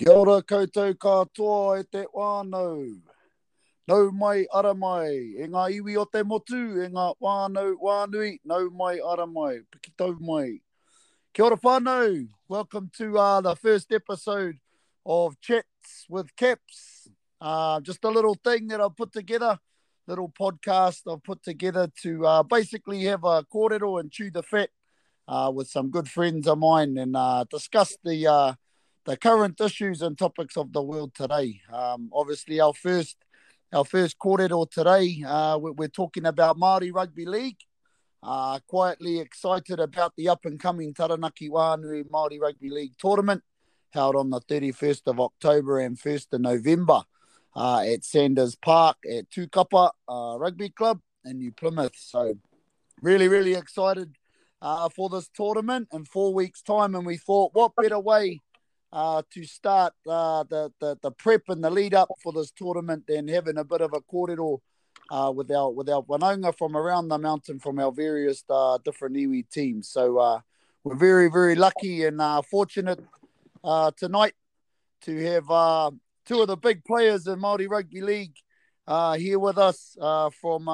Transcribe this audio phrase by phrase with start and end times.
[0.00, 3.02] Kia ora koutou katoa e te whānau.
[3.88, 8.70] Nau mai ara mai, e ngā iwi o te motu, e ngā whānau whānui, nau
[8.70, 10.60] mai ara mai, piki tau mai.
[11.34, 14.56] Kia ora whānau, welcome to uh, the first episode
[15.04, 17.08] of Chats with Caps.
[17.40, 19.58] Uh, just a little thing that I've put together,
[20.06, 24.70] little podcast I've put together to uh, basically have a kōrero and chew the fat
[25.28, 28.54] uh, with some good friends of mine and uh, discuss the uh,
[29.04, 31.60] the current issues and topics of the world today.
[31.72, 33.16] Um, obviously, our first
[33.72, 37.58] our first corridor today, uh, we're, we're, talking about Māori Rugby League.
[38.22, 43.42] Uh, quietly excited about the up and coming Taranaki Wānui Māori Rugby League tournament
[43.90, 47.02] held on the 31st of October and 1st of November
[47.56, 51.96] uh, at Sanders Park at Tukapa uh, Rugby Club in New Plymouth.
[51.96, 52.34] So,
[53.00, 54.14] really, really excited
[54.62, 56.94] uh, for this tournament in four weeks' time.
[56.94, 58.40] And we thought, what better way
[58.92, 63.04] uh, to start uh, the, the, the prep and the lead up for this tournament
[63.06, 64.58] than having a bit of a kōrero
[65.10, 69.48] uh, with our with our from around the mountain from our various uh, different iwi
[69.50, 69.88] teams.
[69.88, 70.40] So uh,
[70.84, 73.00] we're very very lucky and uh, fortunate
[73.96, 74.34] tonight
[75.02, 75.92] to have
[76.26, 78.36] two of the big players in Māori Rugby League
[79.18, 79.96] here with us
[80.40, 80.66] from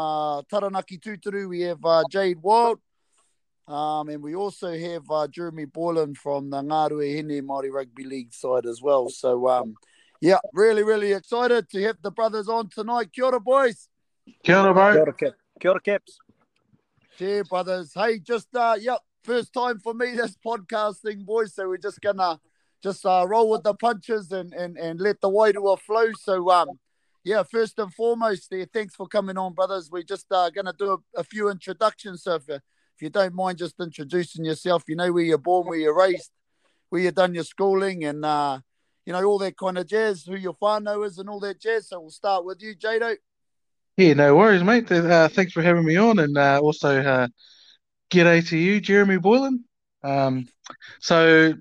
[0.50, 1.48] Taranaki Tūturu.
[1.48, 1.80] We have
[2.11, 2.80] Jade Wild
[3.69, 8.33] um, and we also have uh, Jeremy Boylan from the Ngā Ruahine Māori Rugby League
[8.33, 9.08] side as well.
[9.08, 9.75] So, um,
[10.20, 13.12] yeah, really, really excited to have the brothers on tonight.
[13.12, 13.89] Kia ora, boys.
[14.45, 14.92] Kia ora, bro.
[14.92, 15.33] Kia ora, Cap.
[15.61, 16.19] Kia ora, Caps.
[17.19, 17.92] Yeah, brothers.
[17.95, 21.55] Hey, just, uh, yep, first time for me this podcasting, boys.
[21.55, 22.39] So we're just going to
[22.83, 26.12] just uh, roll with the punches and, and, and let the wairua flow.
[26.20, 26.69] So, um,
[27.25, 29.91] yeah, first and foremost, there, thanks for coming on, brothers.
[29.91, 32.23] We're just uh, going to do a, a, few introductions.
[32.23, 32.61] So, if,
[32.97, 36.30] if you don't mind just introducing yourself, you know where you're born, where you're raised,
[36.89, 38.58] where you've done your schooling, and uh,
[39.05, 41.89] you know all that kind of jazz, who your whānau is, and all that jazz.
[41.89, 43.17] So we'll start with you, Jado.
[43.98, 44.90] Yeah, no worries, mate.
[44.90, 47.29] Uh, thanks for having me on, and uh, also uh,
[48.11, 49.63] g'day to you, Jeremy Boylan.
[50.02, 50.46] Um,
[50.98, 51.52] so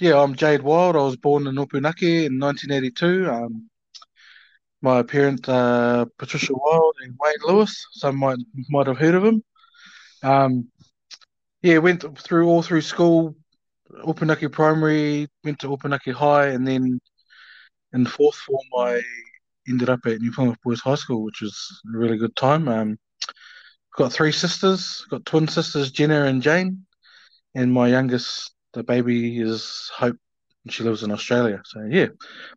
[0.00, 0.96] yeah, I'm Jade Wild.
[0.96, 3.30] I was born in Opunake in 1982.
[3.30, 3.70] Um,
[4.82, 7.86] my parents, uh, Patricia Wild and Wayne Lewis.
[7.92, 8.38] Some might
[8.68, 9.44] might have heard of him.
[10.26, 10.68] Um,
[11.62, 13.36] yeah, went through all through school,
[14.04, 17.00] Opunake Primary, went to Opunake High, and then
[17.92, 19.02] in fourth form I
[19.68, 22.66] ended up at New Plymouth Boys High School, which was a really good time.
[22.66, 22.98] Um,
[23.96, 26.84] got three sisters, got twin sisters, Jenna and Jane,
[27.54, 30.16] and my youngest, the baby, is Hope,
[30.64, 31.62] and she lives in Australia.
[31.66, 32.08] So yeah,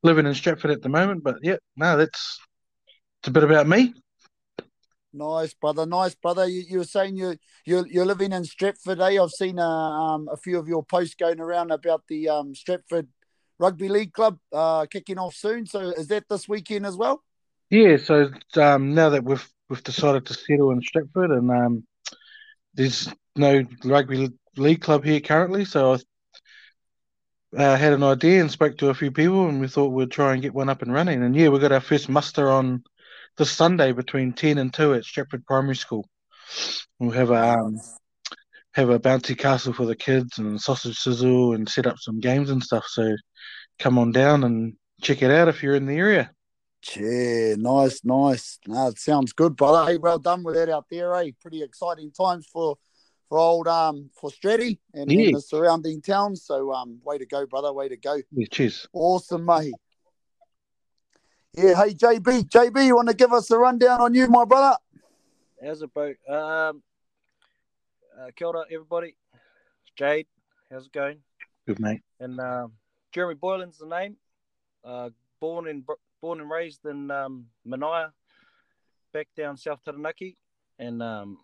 [0.02, 1.24] living in Stratford at the moment.
[1.24, 2.40] But yeah, no, that's
[3.22, 3.94] it's a bit about me.
[5.14, 5.86] Nice, brother.
[5.86, 6.48] Nice, brother.
[6.48, 9.22] You, you were saying you you're, you're living in Stratford, eh?
[9.22, 12.54] I've seen a, uh, um, a few of your posts going around about the um,
[12.54, 13.08] Stratford
[13.58, 15.66] Rugby League Club uh, kicking off soon.
[15.66, 17.24] So is that this weekend as well?
[17.70, 17.98] Yeah.
[17.98, 21.88] So um, now that we've we've decided to settle in Stratford, and um,
[22.76, 25.98] there's no rugby league club here currently, so I
[27.58, 30.34] uh, had an idea and spoke to a few people, and we thought we'd try
[30.34, 31.24] and get one up and running.
[31.24, 32.84] And yeah, we got our first muster on
[33.40, 36.08] this Sunday between ten and two at Stratford Primary School.
[37.00, 37.80] We'll have a um,
[38.74, 42.52] have a bouncy castle for the kids and sausage sizzle and set up some games
[42.52, 42.86] and stuff.
[42.88, 43.16] So
[43.80, 46.32] come on down and check it out if you're in the area.
[46.96, 48.60] Yeah, nice, nice.
[48.68, 49.90] No, it sounds good, brother.
[49.90, 51.32] Hey, well done with that out there, eh?
[51.42, 52.76] Pretty exciting times for
[53.30, 55.28] for old um for Stratty and, yeah.
[55.28, 56.44] and, the surrounding towns.
[56.44, 57.72] So um, way to go, brother.
[57.72, 58.22] Way to go.
[58.34, 58.88] Yeah, cheers.
[58.94, 59.74] Awesome, mate.
[61.54, 64.78] Yeah, hey JB, JB, you want to give us a rundown on you, my brother?
[65.64, 66.14] How's it, bro?
[66.30, 66.84] Um,
[68.18, 69.16] uh, kia ora, everybody.
[69.98, 70.28] Jade,
[70.72, 71.18] how's it going?
[71.66, 72.02] Good, mate.
[72.20, 72.74] And um,
[73.12, 74.18] Jeremy Boylan's the name.
[74.86, 75.10] Uh,
[75.42, 75.84] born in
[76.22, 78.12] born and raised in um, Manaia,
[79.12, 80.38] back down South Taranaki,
[80.78, 81.40] and um,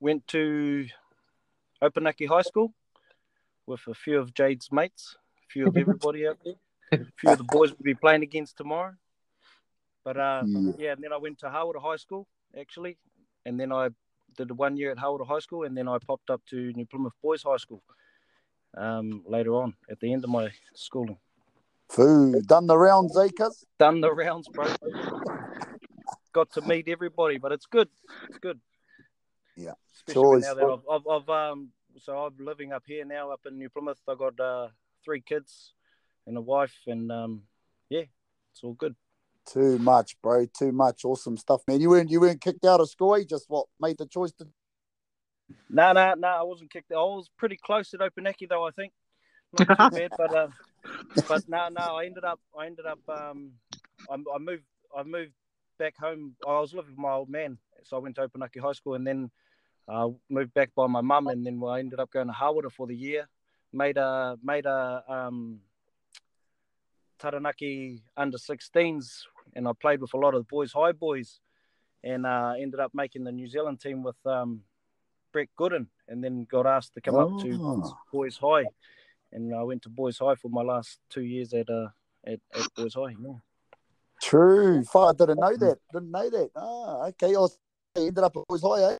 [0.00, 0.88] went to
[1.80, 2.74] Opunake High School
[3.66, 6.54] with a few of Jade's mates, a few of everybody out there
[6.92, 8.94] a few of the boys will be playing against tomorrow.
[10.04, 10.74] But uh, mm.
[10.78, 12.26] yeah, and then I went to Hawera High School
[12.58, 12.98] actually,
[13.44, 13.90] and then I
[14.36, 17.12] did one year at Hawera High School, and then I popped up to New Plymouth
[17.22, 17.82] Boys High School
[18.76, 21.18] um, later on at the end of my schooling.
[21.88, 23.64] Foo, done the rounds, eh, cuz?
[23.78, 24.66] Done the rounds, bro.
[26.32, 27.88] Got to meet everybody, but it's good.
[28.28, 28.60] It's good.
[29.56, 29.72] Yeah.
[29.96, 33.58] Especially now that I've, I've, I've, um, so I'm living up here now, up in
[33.58, 33.98] New Plymouth.
[34.08, 34.68] I got uh,
[35.04, 35.72] three kids,
[36.30, 37.42] and a wife, and um,
[37.90, 38.04] yeah,
[38.52, 38.94] it's all good.
[39.46, 40.46] Too much, bro.
[40.46, 41.04] Too much.
[41.04, 41.80] Awesome stuff, man.
[41.80, 43.18] You weren't you weren't kicked out of school.
[43.18, 44.46] You just what made the choice to.
[45.68, 46.92] No, no, no, I wasn't kicked.
[46.92, 46.98] Out.
[46.98, 48.66] I was pretty close at Opunake though.
[48.66, 48.92] I think
[49.58, 50.48] not too bad, but uh,
[51.28, 53.52] but no, no, I ended up, I ended up, um,
[54.08, 54.62] I, I moved,
[54.96, 55.32] I moved
[55.78, 56.36] back home.
[56.46, 59.06] I was living with my old man, so I went to Opunake High School, and
[59.06, 59.30] then
[59.88, 62.86] uh, moved back by my mum, and then I ended up going to Hawera for
[62.86, 63.28] the year.
[63.72, 65.60] Made a made a um,
[67.20, 69.22] Taranaki under 16s,
[69.54, 71.40] and I played with a lot of the boys, high boys,
[72.02, 74.62] and uh, ended up making the New Zealand team with um,
[75.32, 77.36] Brett Gooden, and then got asked to come oh.
[77.36, 77.98] up to Oh.
[78.12, 78.64] boys high,
[79.32, 81.88] and I went to boys high for my last two years at uh,
[82.26, 83.14] at, at boys high.
[83.20, 83.34] Yeah.
[84.22, 84.84] True.
[84.84, 85.78] Fuck, I didn't know that.
[85.92, 86.50] Didn't know that.
[86.54, 87.34] Ah, okay.
[87.34, 87.58] I was,
[87.96, 88.96] ended up at Boys High, eh?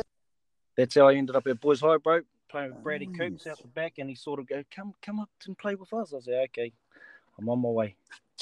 [0.76, 2.20] That's how I ended up at boys high, bro.
[2.48, 3.18] Playing with Brady Nice.
[3.18, 5.92] Coops out the back, and he sort of go, "Come, come up and play with
[5.92, 6.72] us." I said, "Okay,
[7.40, 7.96] I'm on my way."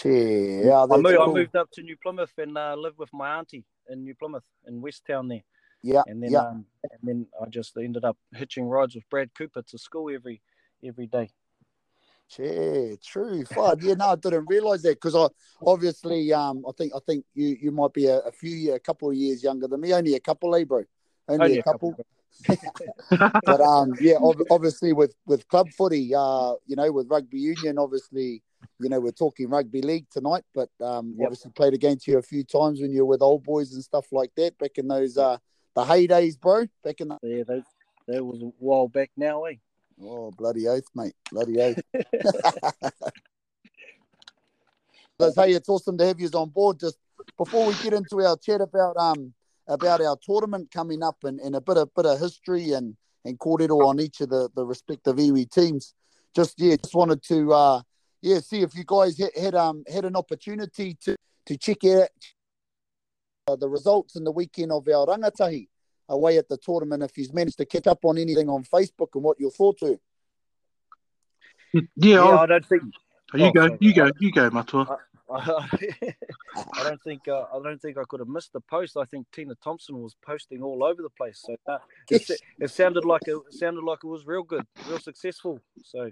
[0.05, 3.65] Yeah, I moved, I moved up to New Plymouth and uh, lived with my auntie
[3.89, 5.43] in New Plymouth in West Town there.
[5.83, 6.41] Yeah, and then yeah.
[6.41, 10.41] um, and then I just ended up hitching rides with Brad Cooper to school every
[10.85, 11.31] every day.
[12.37, 13.45] Yeah, true.
[13.45, 15.29] Fuck, yeah, no, I didn't realise that because I
[15.65, 18.81] obviously, um, I think, I think you, you might be a, a few, year, a
[18.81, 19.95] couple of years younger than me.
[19.95, 20.85] Only a couple, eh, bro?
[21.27, 21.97] Only, Only a couple.
[23.19, 27.79] but um, yeah, ob- obviously with with club footy, uh, you know, with rugby union,
[27.79, 28.43] obviously,
[28.81, 30.45] you know, we're talking rugby league tonight.
[30.55, 31.27] But um, Yep.
[31.27, 34.07] obviously played against you a few times when you were with old boys and stuff
[34.13, 35.39] like that back in those uh
[35.75, 36.67] the heydays, bro.
[36.83, 37.65] Back in the yeah, that,
[38.09, 39.55] that was a while back now, eh?
[40.03, 41.81] oh bloody oath, mate, bloody oath.
[45.19, 46.79] Let's hey, it's awesome to have you on board.
[46.79, 46.99] Just
[47.37, 49.33] before we get into our chat about um
[49.67, 53.39] about our tournament coming up and, and a bit of bit of history and and
[53.39, 55.95] kōrero on each of the, the respective iwi teams.
[56.35, 57.83] Just yeah, just wanted to uh
[58.23, 61.17] yeah see if you guys had, had um had an opportunity to
[61.47, 62.09] to check out
[63.49, 65.69] uh, the results in the weekend of our rangatahi
[66.11, 67.03] away at the tournament.
[67.03, 69.97] If you've managed to catch up on anything on Facebook and what your thoughts were.
[71.73, 72.83] yeah, Yeah, I'll- I don't think
[73.35, 73.79] you oh, go, sorry.
[73.81, 74.99] you go, you go, Matua.
[75.31, 75.69] I
[76.83, 78.97] don't think uh, I don't think I could have missed the post.
[78.97, 81.43] I think Tina Thompson was posting all over the place.
[81.45, 81.79] So uh,
[82.11, 82.41] it, Yes.
[82.59, 85.61] it sounded like it, it sounded like it was real good, real successful.
[85.85, 86.11] So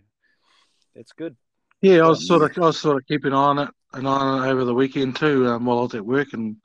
[0.94, 1.36] it's good.
[1.82, 4.06] Yeah, I was sort of, I was sort of keeping an eye on it, an
[4.06, 6.56] eye on it over the weekend too, um, while I was at work, and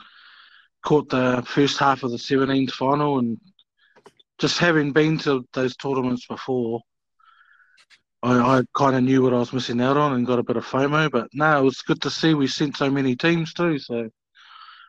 [0.83, 3.39] caught the first half of the 17th final, and
[4.39, 6.81] just having been to those tournaments before,
[8.23, 10.57] I, I kind of knew what I was missing out on and got a bit
[10.57, 11.11] of FOMO.
[11.11, 14.09] But no, it was good to see we sent so many teams too, so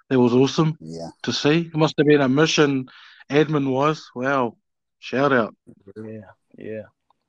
[0.09, 1.09] that was awesome Yeah.
[1.25, 1.61] to see.
[1.73, 2.89] It must have been a mission,
[3.31, 4.09] admin wise.
[4.15, 4.57] Wow,
[4.99, 5.55] shout out.
[5.97, 6.21] Yeah,
[6.57, 6.83] yeah.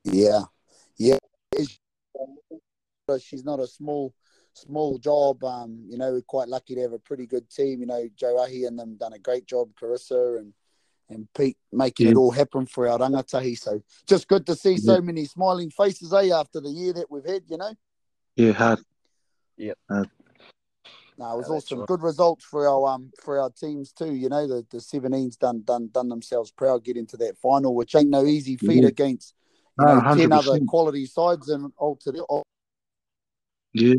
[0.05, 0.41] Yeah,
[0.97, 1.17] yeah.
[3.09, 4.13] It's- She's not a small,
[4.53, 5.43] small job.
[5.43, 7.81] Um, you know, we're quite lucky to have a pretty good team.
[7.81, 9.69] You know, Joe Ahi and them done a great job.
[9.79, 10.53] Carissa and
[11.09, 13.57] and Pete making it all happen for our rangatahi.
[13.59, 16.29] So just good to see so many smiling faces, eh?
[16.29, 17.73] After the year that we've had, you know.
[18.37, 18.79] Yeah, hard.
[19.57, 19.73] Yeah.
[19.89, 21.79] No, it was No, awesome.
[21.79, 21.87] right.
[21.87, 24.13] Good results for our um for our teams too.
[24.15, 27.95] You know, the the 17s done done done themselves proud getting to that final, which
[27.95, 28.87] ain't no easy feat Yeah.
[28.87, 29.35] against
[29.77, 32.43] you know ten other quality sides and all to the all,
[33.73, 33.95] Yeah,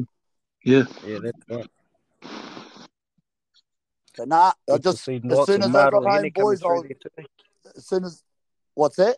[0.63, 0.85] yeah.
[1.07, 1.71] Yeah, that's right.
[4.15, 7.27] so nah, I just as soon as I got home, Hene boys, I through was,
[7.77, 8.23] as soon as
[8.75, 9.17] what's that?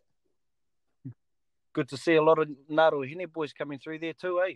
[1.75, 4.55] Good to see a lot of Ngā Ruahine boys coming through there too, eh?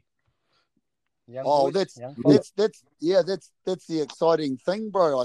[1.28, 5.20] Young Oh, boys, that's- That's that's yeah, that's that's the exciting thing, bro.
[5.20, 5.24] I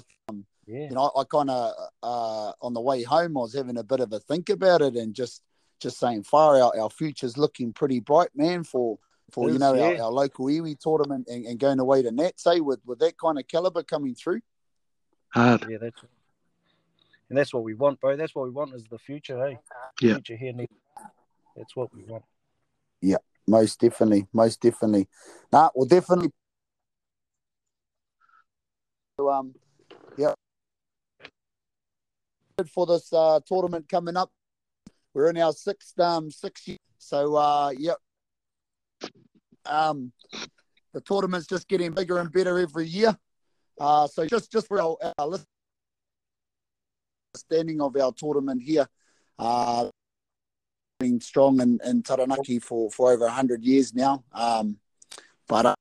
[0.68, 0.90] yeah.
[0.90, 3.84] you know, I, I kind of uh, on the way home, I was having a
[3.84, 5.42] bit of a think about it and just
[5.80, 8.64] just saying, far our our future's looking pretty bright, man.
[8.66, 9.00] For
[9.36, 10.02] for you know our, yeah.
[10.02, 13.38] our local iwi tournament and, and going away to Nats, say with with that kind
[13.38, 14.40] of caliber coming through.
[15.30, 15.66] Hard.
[15.70, 16.02] Yeah, that's
[17.30, 18.16] and that's what we want, bro.
[18.16, 19.60] That's what we want is the future, hey.
[20.00, 20.14] Yeah.
[20.14, 20.70] Future here, Nick.
[21.58, 22.24] That's what we want.
[23.02, 25.10] Yeah, most definitely, most definitely.
[25.52, 26.32] Nah, well, definitely.
[29.20, 29.54] Um,
[30.18, 30.34] yeah.
[32.74, 34.32] For this uh, tournament coming up,
[35.14, 36.78] we're in our sixth um sixth year.
[37.00, 37.98] So uh, yep.
[39.66, 40.12] Um,
[40.94, 43.18] the tournament's just getting bigger and better every year.
[43.80, 45.40] Uh, so just just for our, our
[47.34, 48.88] understanding of our tournament here,
[49.38, 49.90] uh,
[51.00, 54.24] been strong in, in Taranaki for, for over 100 years now.
[54.32, 54.78] Um,
[55.48, 55.76] but uh,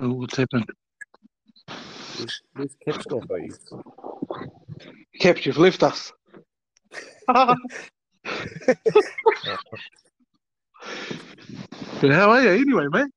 [0.00, 0.68] Oh, what's happened?
[2.54, 3.38] Where's Kip's gone, bro?
[5.18, 6.12] Caps, you've left us.
[12.00, 13.10] But how are you anyway, mate?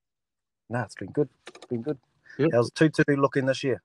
[0.69, 1.29] nah, it's been good.
[1.55, 1.97] It's been good.
[2.37, 2.49] Yep.
[2.53, 3.81] How's Tutu looking this year?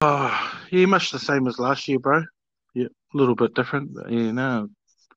[0.00, 2.22] Oh, yeah, much the same as last year, bro.
[2.74, 4.68] Yeah, a little bit different, but yeah, no.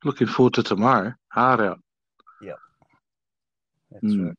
[0.04, 1.14] Looking forward to tomorrow.
[1.30, 1.80] Hard out.
[2.42, 2.54] Yeah.
[3.92, 4.34] That's Mm.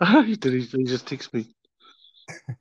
[0.00, 0.36] right.
[0.40, 1.46] Did he, he just text me?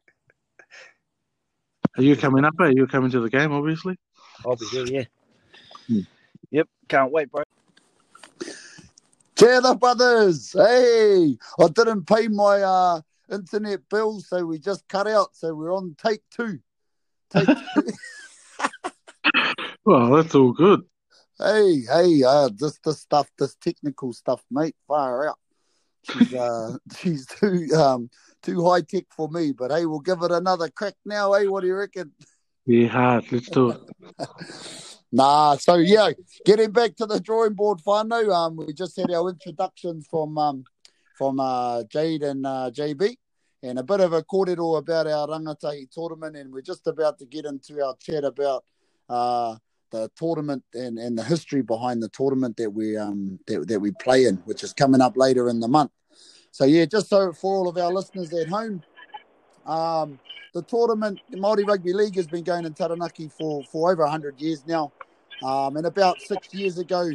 [1.97, 2.53] Are you coming up?
[2.59, 3.97] Are you coming to the game, obviously?
[4.45, 4.85] I'll be here.
[4.85, 5.03] yeah.
[5.87, 5.99] Hmm.
[6.51, 7.43] Yep, can't wait, bro.
[9.37, 10.53] Cheer the brothers.
[10.53, 15.35] Hey, I didn't pay my uh, internet bill, so we just cut out.
[15.35, 16.59] So we're on take two.
[17.29, 17.83] Take two.
[19.83, 20.81] Well, that's all good.
[21.39, 25.39] hey, hey, uh, this this stuff, this technical stuff, mate, fire out.
[26.03, 28.09] She's uh, she's too um
[28.41, 31.33] too high tech for me, but hey, we'll give it another crack now.
[31.33, 32.11] Hey, what do you reckon?
[32.65, 33.31] Yeah, hard.
[33.31, 33.81] Let's do it.
[35.13, 36.11] Nah, so yeah,
[36.45, 38.33] getting back to the drawing board, whānau.
[38.33, 40.63] Um, we just had our introductions from um
[41.17, 43.17] from uh Jade and uh, JB,
[43.61, 47.25] and a bit of a kōrero about our rangatahi tournament, and we're just about to
[47.25, 48.63] get into our chat about
[49.09, 49.57] uh
[49.91, 53.91] the tournament and, and the history behind the tournament that we um that, that we
[53.91, 55.91] play in, which is coming up later in the month.
[56.51, 58.81] So yeah, just so for all of our listeners at home,
[59.65, 60.19] um,
[60.53, 64.41] the tournament, the Māori Rugby League, has been going in Taranaki for, for over 100
[64.41, 64.91] years now.
[65.43, 67.09] Um, and about six years ago,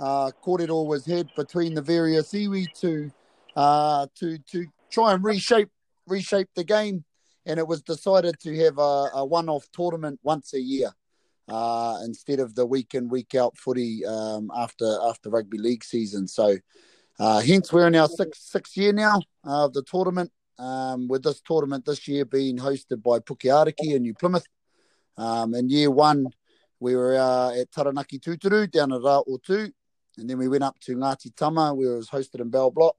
[0.00, 3.10] uh, kōrero was had between the various iwi to
[3.54, 5.70] uh, to to try and reshape
[6.08, 7.04] reshape the game,
[7.46, 10.92] and it was decided to have a, a one-off tournament once a year
[11.48, 16.26] uh, instead of the week in week out footy um, after after rugby league season.
[16.28, 16.56] So,
[17.18, 20.30] uh, hence we're in our sixth sixth year now uh, of the tournament.
[20.58, 24.46] Um, with this tournament this year being hosted by Pukeariki in New Plymouth.
[25.16, 26.26] Um, in year one,
[26.78, 29.72] we were uh, at Taranaki Tuturu down at Ra'otu,
[30.18, 32.96] and then we went up to Ngati Tama, where it was hosted in Bell Block,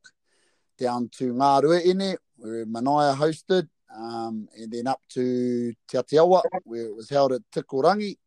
[0.77, 6.95] down to Ngā where Manaia hosted, um, and then up to Te Aotearoa, where it
[6.95, 8.17] was held at Tikorangi,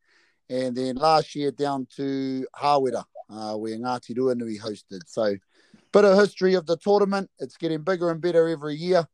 [0.48, 5.00] and then last year down to Hawera, uh, where Ngāti Ruanui hosted.
[5.06, 5.36] So,
[5.92, 7.30] bit of history of the tournament.
[7.38, 9.06] It's getting bigger and better every year.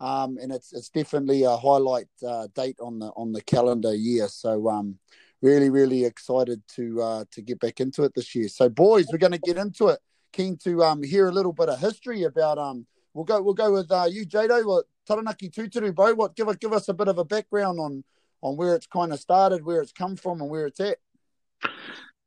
[0.00, 4.28] Um, and it's it's definitely a highlight uh, date on the on the calendar year.
[4.28, 4.98] So um,
[5.40, 8.48] really really excited to uh, to get back into it this year.
[8.48, 10.00] So boys, we're going to get into it.
[10.32, 12.86] Keen to um, hear a little bit of history about um.
[13.14, 14.66] We'll go we'll go with uh, you, Jado.
[14.66, 16.14] What Taranaki Tuturu, bro?
[16.14, 18.02] What give give us a bit of a background on
[18.44, 20.98] on where it's kind of started, where it's come from, and where it's at.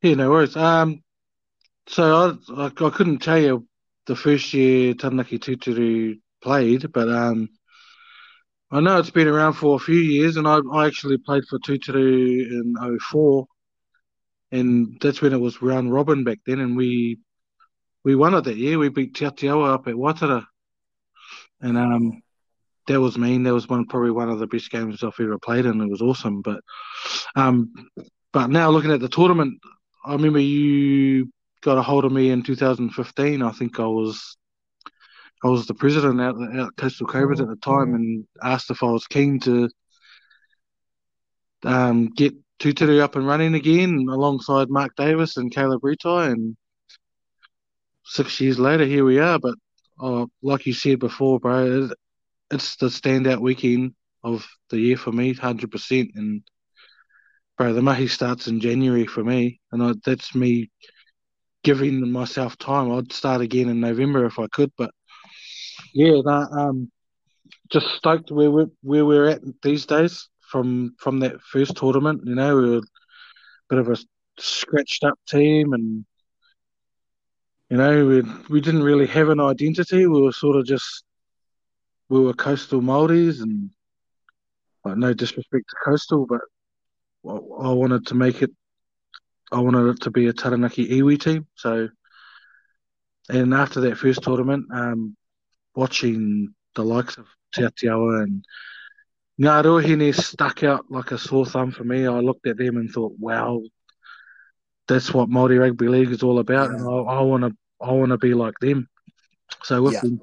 [0.02, 0.56] Yeah, no worries.
[0.58, 1.04] Um,
[1.88, 3.68] so I, I, I couldn't tell you
[4.08, 7.50] the first year Taranaki Tuturu played, but um,
[8.72, 11.60] I know it's been around for a few years, and I, I actually played for
[11.60, 13.46] Tuturu in 04,
[14.52, 17.20] and that's when it was round robin back then, and we
[18.04, 18.80] we won it that year.
[18.80, 20.46] We beat Te up at Waitara,
[21.62, 22.22] and um,
[22.88, 23.44] that was mean.
[23.44, 26.02] That was one probably one of the best games I've ever played, and it was
[26.02, 26.42] awesome.
[26.42, 26.62] But
[27.36, 27.74] um,
[28.34, 29.60] but now looking at the tournament,
[30.06, 31.30] I remember you
[31.62, 33.42] got a hold of me in 2015.
[33.42, 34.38] I think I was
[35.44, 38.88] I was the president out at Coastal Cobras at the time and asked if I
[38.88, 39.70] was keen to
[41.64, 46.32] um, get Tuturu up and running again alongside Mark Davis and Caleb Retai.
[46.32, 46.58] And
[48.04, 49.38] six years later, here we are.
[49.38, 49.56] But
[50.02, 51.98] uh, like you said before, bro, it,
[52.52, 56.10] it's the standout weekend of the year for me, 100%.
[56.16, 56.42] And,
[57.58, 59.60] bro, the mahi starts in January for me.
[59.72, 60.70] And I, that's me
[61.64, 62.92] giving myself time.
[62.92, 64.72] I'd start again in November if I could.
[64.78, 64.92] But
[65.94, 66.92] yeah, no, um,
[67.72, 72.22] just stoked where we're where we're at these days from from that first tournament.
[72.26, 72.82] You know, we were a
[73.70, 73.98] bit of a
[74.40, 76.06] scratched up team, and
[77.70, 80.08] you know, we we didn't really have an identity.
[80.08, 81.04] We were sort of just
[82.10, 83.70] we were coastal Maoris, and
[84.86, 86.42] like no disrespect to coastal, but
[87.28, 88.52] I, I wanted to make it.
[89.52, 91.48] I wanted it to be a Taranaki iwi team.
[91.56, 91.90] So,
[93.30, 95.16] and after that first tournament, um,
[95.76, 98.44] watching the likes of Te Atiawa and
[99.40, 102.08] Ngā Ruahine stuck out like a sore thumb for me.
[102.08, 103.62] I looked at them and thought, wow,
[104.88, 108.18] that's what Māori Rugby League is all about, and I want to I want to
[108.18, 108.90] be like them.
[109.64, 110.02] So we've Yeah.
[110.02, 110.20] been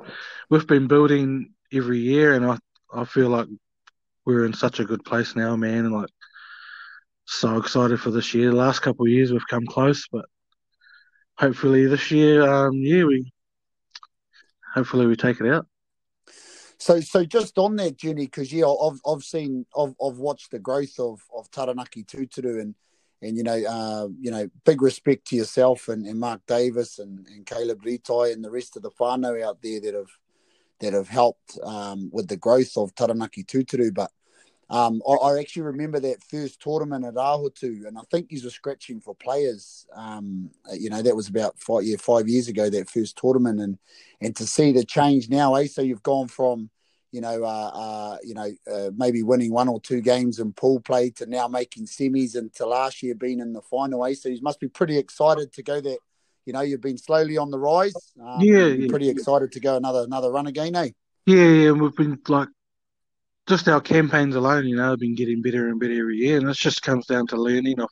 [0.50, 2.58] we've been building every year, and I
[2.92, 3.48] I feel like
[4.24, 5.86] we're in such a good place now, man.
[5.86, 6.10] And like
[7.26, 8.50] so excited for this year.
[8.50, 10.26] The last couple of years we've come close, but
[11.38, 13.32] hopefully this year, um, yeah, we
[14.74, 15.66] hopefully we take it out.
[16.78, 20.58] So, so just on that journey, because yeah, I've I've seen I've I've watched the
[20.58, 22.74] growth of of Taranaki Tuturu, and
[23.22, 27.26] and you know, uh, you know, big respect to yourself and, and Mark Davis and,
[27.28, 30.10] and Caleb Ritai and the rest of the whānau out there that have
[30.84, 33.92] that have helped um, with the growth of Taranaki Tūturu.
[33.92, 34.10] But
[34.70, 38.50] um, I, I, actually remember that first tournament at Ahutu, and I think he's were
[38.50, 39.86] scratching for players.
[39.94, 43.78] Um, you know, that was about five, yeah, five years ago, that first tournament, and
[44.20, 45.66] and to see the change now, eh?
[45.66, 46.70] So you've gone from
[47.14, 50.80] you know, uh, uh, you know, uh, maybe winning one or two games in pool
[50.80, 54.04] play to now making semis and to last year being in the final.
[54.04, 54.14] Eh?
[54.14, 55.98] So you must be pretty excited to go there.
[56.46, 57.94] You know, you've been slowly on the rise.
[58.20, 60.90] Um, yeah, yeah, pretty excited to go another another run again, eh?
[61.26, 62.48] Yeah, yeah, and we've been like
[63.46, 66.48] just our campaigns alone, you know, have been getting better and better every year, and
[66.48, 67.88] it just comes down to learning of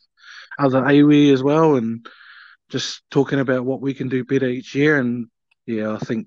[0.58, 2.06] other iwi as well, and
[2.68, 4.98] just talking about what we can do better each year.
[4.98, 5.28] And
[5.66, 6.26] yeah, I think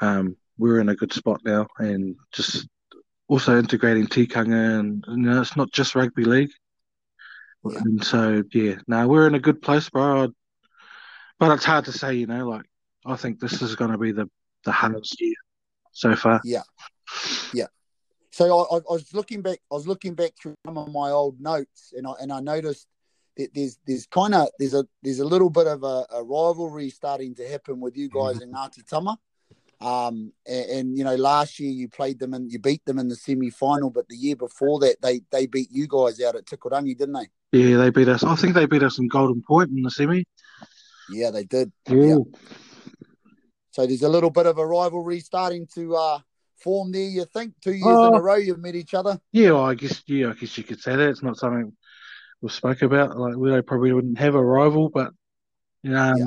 [0.00, 2.68] um, we're in a good spot now, and just
[3.28, 6.52] also integrating tikanga, and you know, it's not just rugby league.
[7.64, 7.78] Yeah.
[7.78, 10.28] And so, yeah, no, we're in a good place, bro.
[11.38, 12.48] But it's hard to say, you know.
[12.48, 12.66] Like,
[13.04, 14.28] I think this is going to be the
[14.64, 15.34] the hardest year
[15.92, 16.40] so far.
[16.44, 16.62] Yeah,
[17.52, 17.66] yeah.
[18.30, 19.58] So I, I, was looking back.
[19.70, 22.86] I was looking back through some of my old notes, and I and I noticed
[23.36, 26.90] that there's there's kind of there's a there's a little bit of a, a rivalry
[26.90, 28.44] starting to happen with you guys mm-hmm.
[28.44, 29.18] in Ngāti Tama.
[29.80, 33.08] Um, and, and, you know, last year you played them and you beat them in
[33.08, 36.46] the semi final, but the year before that they they beat you guys out at
[36.46, 37.28] Tikorangi, didn't they?
[37.52, 38.24] Yeah, they beat us.
[38.24, 40.24] I think they beat us in Golden Point in the semi.
[41.10, 41.72] Yeah, they did.
[41.88, 42.16] Yeah.
[43.70, 46.18] So there's a little bit of a rivalry starting to uh,
[46.58, 47.02] form there.
[47.02, 49.18] You think two years in a row you've met each other?
[49.32, 51.08] Yeah, well, I guess yeah, I guess you could say that.
[51.08, 51.72] It's not something
[52.40, 53.18] we spoke about.
[53.18, 55.12] Like we probably wouldn't have a rival, but um,
[55.82, 56.26] yeah.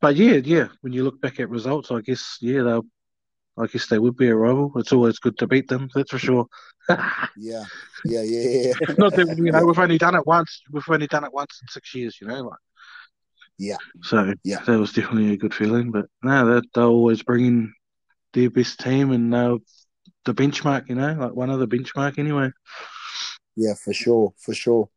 [0.00, 0.68] But yeah, yeah.
[0.82, 2.86] When you look back at results, I guess yeah, they'll.
[3.58, 4.72] I guess they would be a rival.
[4.76, 5.90] It's always good to beat them.
[5.94, 6.46] That's for sure.
[6.88, 7.64] yeah,
[8.04, 8.94] yeah, yeah, yeah.
[8.96, 10.62] Not that you know we've only done it once.
[10.70, 12.18] We've only done it once in six years.
[12.20, 12.58] You know, like.
[13.58, 13.76] Yeah.
[14.02, 15.90] So yeah, that was definitely a good feeling.
[15.90, 17.72] But no, that they're always bringing
[18.32, 19.58] their best team and uh,
[20.24, 20.88] the benchmark.
[20.88, 22.50] You know, like one of the benchmark anyway.
[23.56, 24.88] Yeah, for sure, for sure.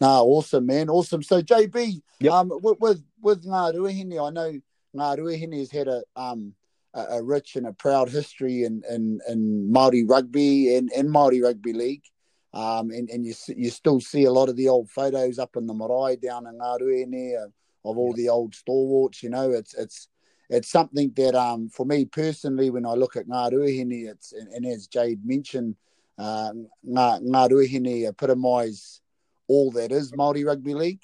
[0.00, 1.22] Nah, awesome, man, awesome.
[1.22, 2.32] So JB, yep.
[2.32, 4.52] um, with with, with Ngā Ruahine, I know
[4.96, 6.54] Ngā Ruahine has had a um
[6.94, 11.42] a, a, rich and a proud history in in, in Maori rugby and, and Maori
[11.42, 12.04] rugby league.
[12.52, 15.66] Um, and, and you you still see a lot of the old photos up in
[15.66, 17.52] the marae down in Ngā Ruahine
[17.84, 18.16] of, all yep.
[18.16, 19.22] the old stalwarts.
[19.22, 20.08] You know, it's it's
[20.48, 24.48] it's something that um for me personally, when I look at Ngā Ruahine, it's and,
[24.48, 25.76] and as Jade mentioned,
[26.18, 26.52] uh,
[26.86, 29.00] Ngā, Ngā epitomise
[29.48, 31.02] all that is Maori rugby league.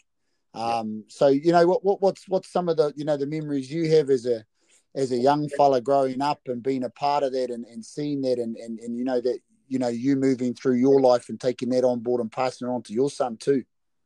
[0.55, 3.71] Um, so you know what, what what's what's some of the you know the memories
[3.71, 4.45] you have as a
[4.95, 8.23] as a young fella growing up and being a part of that and, and seeing
[8.23, 11.39] that and, and and you know that you know you moving through your life and
[11.41, 13.65] taking that on board and passing it on to your son too.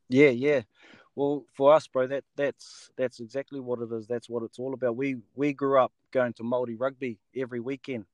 [0.09, 0.63] Yeah, yeah.
[1.17, 4.07] Well, for us, bro, that that's that's exactly what it is.
[4.07, 4.97] That's what it's all about.
[4.97, 8.07] We we grew up going to Maori rugby every weekend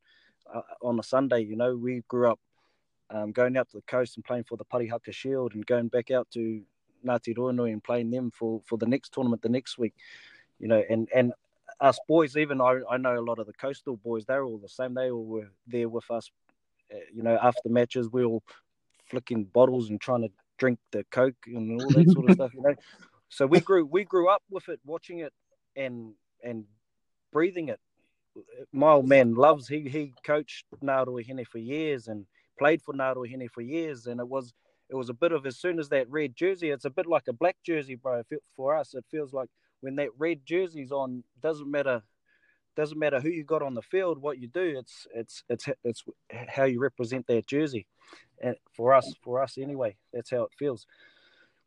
[0.52, 1.40] uh, on a Sunday.
[1.40, 2.40] You know, we grew up
[3.10, 6.10] um, going out to the coast and playing for the Parihaka Shield and going back
[6.10, 6.62] out to
[7.04, 9.94] Ngāti Ruanui and playing them for, for the next tournament the next week.
[10.58, 11.32] You know, and, and
[11.80, 14.68] us boys, even I, I know a lot of the coastal boys, they're all the
[14.68, 14.94] same.
[14.94, 16.30] They all were there with us.
[16.92, 18.42] Uh, you know, after matches, we all
[19.08, 22.54] flicking bottles and trying to drink the coke and all that sort of stuff.
[22.54, 22.74] You know,
[23.28, 25.32] so we grew we grew up with it, watching it
[25.76, 26.64] and and
[27.32, 27.80] breathing it.
[28.72, 32.26] My old man loves he he coached Ngā Ruahine for years and
[32.58, 34.52] played for Ngāroe for years, and it was
[34.88, 37.24] it was a bit of as soon as that red jersey, it's a bit like
[37.28, 38.22] a black jersey, bro.
[38.56, 39.48] For us, it feels like
[39.80, 42.02] when that red jersey's on, doesn't matter
[42.76, 44.76] doesn't matter who you got on the field, what you do.
[44.78, 46.04] It's it's it's it's
[46.48, 47.86] how you represent that jersey,
[48.40, 50.86] and for us, for us anyway, that's how it feels.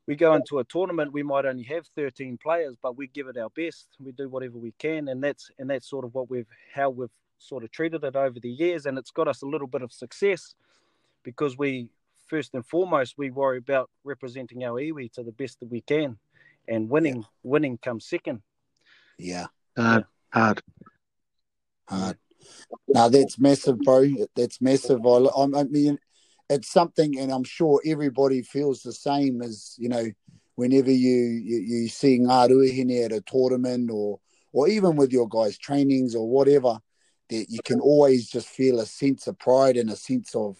[0.07, 3.37] We go into a tournament, we might only have 13 players, but we give it
[3.37, 3.89] our best.
[3.99, 7.09] We do whatever we can, and that's and that's sort of what we've how we've
[7.37, 9.91] sort of treated it over the years, and it's got us a little bit of
[9.91, 10.55] success
[11.23, 11.89] because we
[12.27, 16.17] first and foremost we worry about representing our iwi to the best that we can,
[16.67, 17.23] and winning yeah.
[17.43, 18.41] winning comes second.
[19.17, 20.61] Yeah, hard, hard, uh, uh,
[21.89, 22.17] hard.
[22.87, 24.07] That's massive, bro.
[24.35, 25.05] That's massive.
[25.05, 25.99] I, I mean,
[26.49, 30.05] it's something, and I'm sure everybody feels the same as you know.
[30.55, 34.19] Whenever you you, you see Ngā Ruahine at a tournament, or
[34.51, 36.79] or even with your guys' trainings or whatever,
[37.29, 40.57] that you can always just feel a sense of pride and a sense of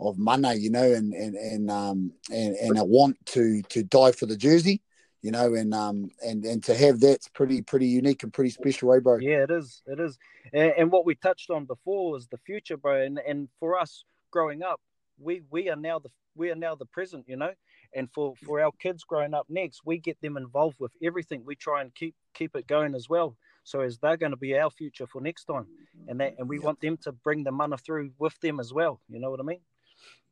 [0.00, 4.12] of mana, you know, and and and um and, and a want to to die
[4.12, 4.80] for the jersey,
[5.24, 8.92] you know, and um and and to have that's pretty pretty unique and pretty special,
[8.92, 9.16] eh, bro?
[9.16, 9.80] Yeah, it is.
[9.86, 10.18] It is.
[10.52, 13.00] And, and what we touched on before was the future, bro.
[13.00, 14.82] And and for us growing up,
[15.18, 17.52] we we are now the we are now the present, you know,
[17.94, 21.42] and for for our kids growing up next, we get them involved with everything.
[21.46, 23.34] We try and keep keep it going as well.
[23.62, 25.64] So as they're going to be our future for next time,
[26.06, 29.00] and that and we want them to bring the mana through with them as well.
[29.08, 29.60] You know what I mean?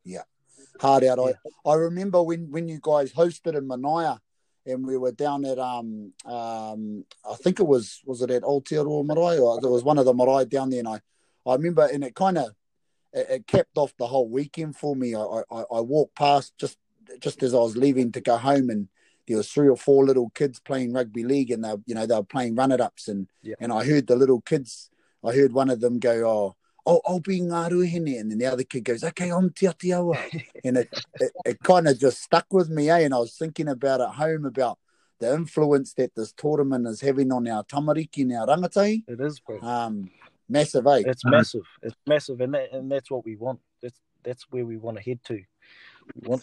[0.05, 0.25] Yeah,
[0.83, 1.19] hard out.
[1.19, 1.33] Yeah.
[1.65, 4.19] I, I remember when, when you guys hosted in Manaia
[4.67, 9.05] and we were down at um um I think it was was it at Aotearoa
[9.05, 11.01] Marae or there was one of the marae down there and I,
[11.47, 12.51] I remember and it kind of
[13.13, 15.15] it, it capped off the whole weekend for me.
[15.15, 15.21] I,
[15.51, 16.79] I I walked past just
[17.21, 18.89] just as I was leaving to go home and
[19.29, 22.15] there was three or four little kids playing rugby league and they you know they
[22.15, 23.57] were playing run it ups and Yeah.
[23.61, 24.91] and I heard the little kids
[25.25, 28.47] I heard one of them go oh oh I'll be ngā ruhine and then the
[28.47, 30.19] other kid goes okay I'm te Atiawa
[30.65, 30.89] and it,
[31.21, 33.01] it, it kind of just stuck with me, eh?
[33.01, 34.79] And I was thinking about at home about
[35.19, 39.05] the influence that this tournament is having on our tamariki and our rangatahi.
[39.07, 39.61] It is, bro.
[39.61, 40.11] Um,
[40.49, 41.03] massive, eh?
[41.07, 41.63] It's massive.
[41.83, 43.61] It's massive, and that, and that's what we want.
[43.83, 45.35] That's that's where we want to head to.
[45.35, 46.43] We want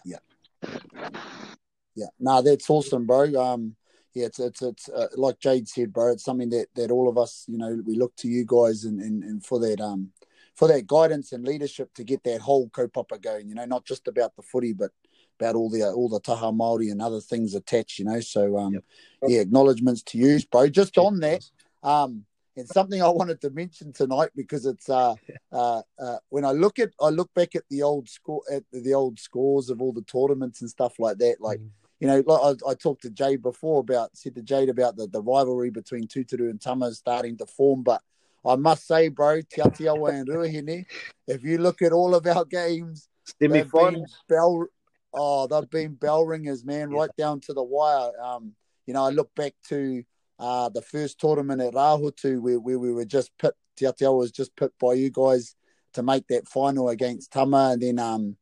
[1.95, 3.33] Yeah, no, that's awesome, bro.
[3.35, 3.75] Um,
[4.13, 6.11] yeah, it's it's it's uh, like Jade said, bro.
[6.11, 8.99] It's something that that all of us, you know, we look to you guys and
[8.99, 10.11] and, and for that um
[10.55, 13.49] for that guidance and leadership to get that whole kaupapa going.
[13.49, 14.91] You know, not just about the footy, but
[15.39, 17.99] about all the all the taha Maori and other things attached.
[17.99, 18.83] You know, so um, Yep.
[19.27, 20.67] yeah, acknowledgements to you, bro.
[20.69, 21.43] Just on that,
[21.83, 22.25] um,
[22.57, 25.15] and something I wanted to mention tonight because it's uh,
[25.51, 28.93] uh, uh, when I look at I look back at the old score at the
[28.93, 31.37] old scores of all the tournaments and stuff like that.
[31.39, 31.69] Like Mm.
[32.01, 35.07] you know, like I, I talked to Jade before about said to Jade about the,
[35.07, 38.01] the rivalry between Tuturu and Tama starting to form, but
[38.45, 40.85] I must say, bro, Te Atiawa and Ruahine,
[41.27, 43.07] if you look at all of our games,
[43.39, 44.17] semi they've been finals.
[44.27, 44.67] bell
[45.13, 46.97] oh they've been bell ringers man Yeah.
[46.99, 48.53] right down to the wire um
[48.85, 50.03] you know i look back to
[50.37, 54.55] uh the first tournament at rahotu where, where we were just pit Te was just
[54.55, 55.55] put by you guys
[55.93, 58.35] to make that final against tama and then um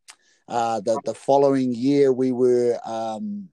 [0.49, 3.47] uh the the following year we were um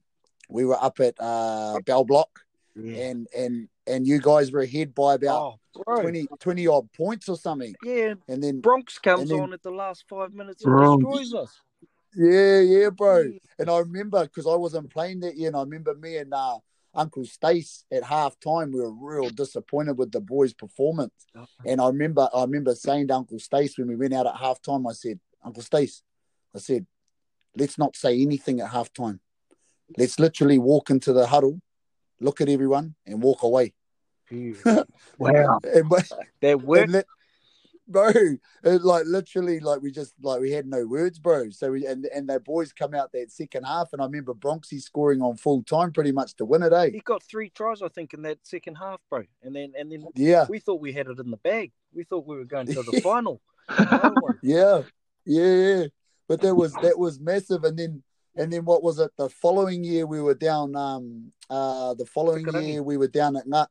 [0.49, 2.41] we were up at uh bell block
[2.75, 2.97] Yeah.
[2.97, 7.37] and and and you guys were ahead by about Oh, 20 20 odd points or
[7.37, 11.03] something Yeah, and then Bronx comes then- on at the last five minutes and Bronx.
[11.03, 11.59] destroys us.
[12.15, 13.37] yeah yeah bro Yeah.
[13.59, 16.59] And I remember because I wasn't playing that year, and I remember me and uh,
[16.93, 21.13] Uncle Stace at half time, we were real disappointed with the boys' performance.
[21.37, 21.45] Oh.
[21.65, 24.61] And I remember I remember saying to Uncle Stace when we went out at half
[24.61, 26.03] time, I said, Uncle Stace,
[26.55, 26.85] I said,
[27.57, 29.19] let's not say anything at half time.
[29.97, 31.61] Let's literally walk into the huddle,
[32.19, 33.73] look at everyone, and walk away.
[35.17, 35.59] Wow.
[35.63, 35.99] And, we-
[36.41, 36.83] That worked.
[36.83, 37.05] and let-
[37.87, 38.09] bro,
[38.63, 41.49] it, like literally, like we just like we had no words, bro.
[41.51, 44.81] So we and and the boys come out that second half, and I remember Bronxy
[44.81, 46.89] scoring on full time pretty much to win it, eh?
[46.89, 49.23] He got three tries, I think, in that second half, bro.
[49.43, 51.71] And then and then Yeah, we thought we had it in the bag.
[51.93, 53.41] We thought we were going to the final.
[54.41, 54.81] Yeah,
[55.25, 55.83] yeah, yeah.
[56.27, 58.01] But that was that was massive, and then
[58.35, 59.11] and then what was it?
[59.17, 60.75] The following year we were down.
[60.75, 62.67] Um, uh, the following Tikorangi.
[62.73, 63.67] year we were down at Ngā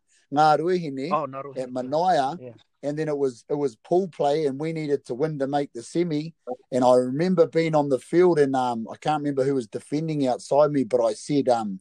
[1.13, 1.53] Oh, no.
[1.57, 2.53] at Manaia, Yeah.
[2.83, 5.73] and then it was it was pool play, and we needed to win to make
[5.73, 6.35] the semi.
[6.73, 10.27] And I remember being on the field, and um, I can't remember who was defending
[10.27, 11.81] outside me, but I said, um,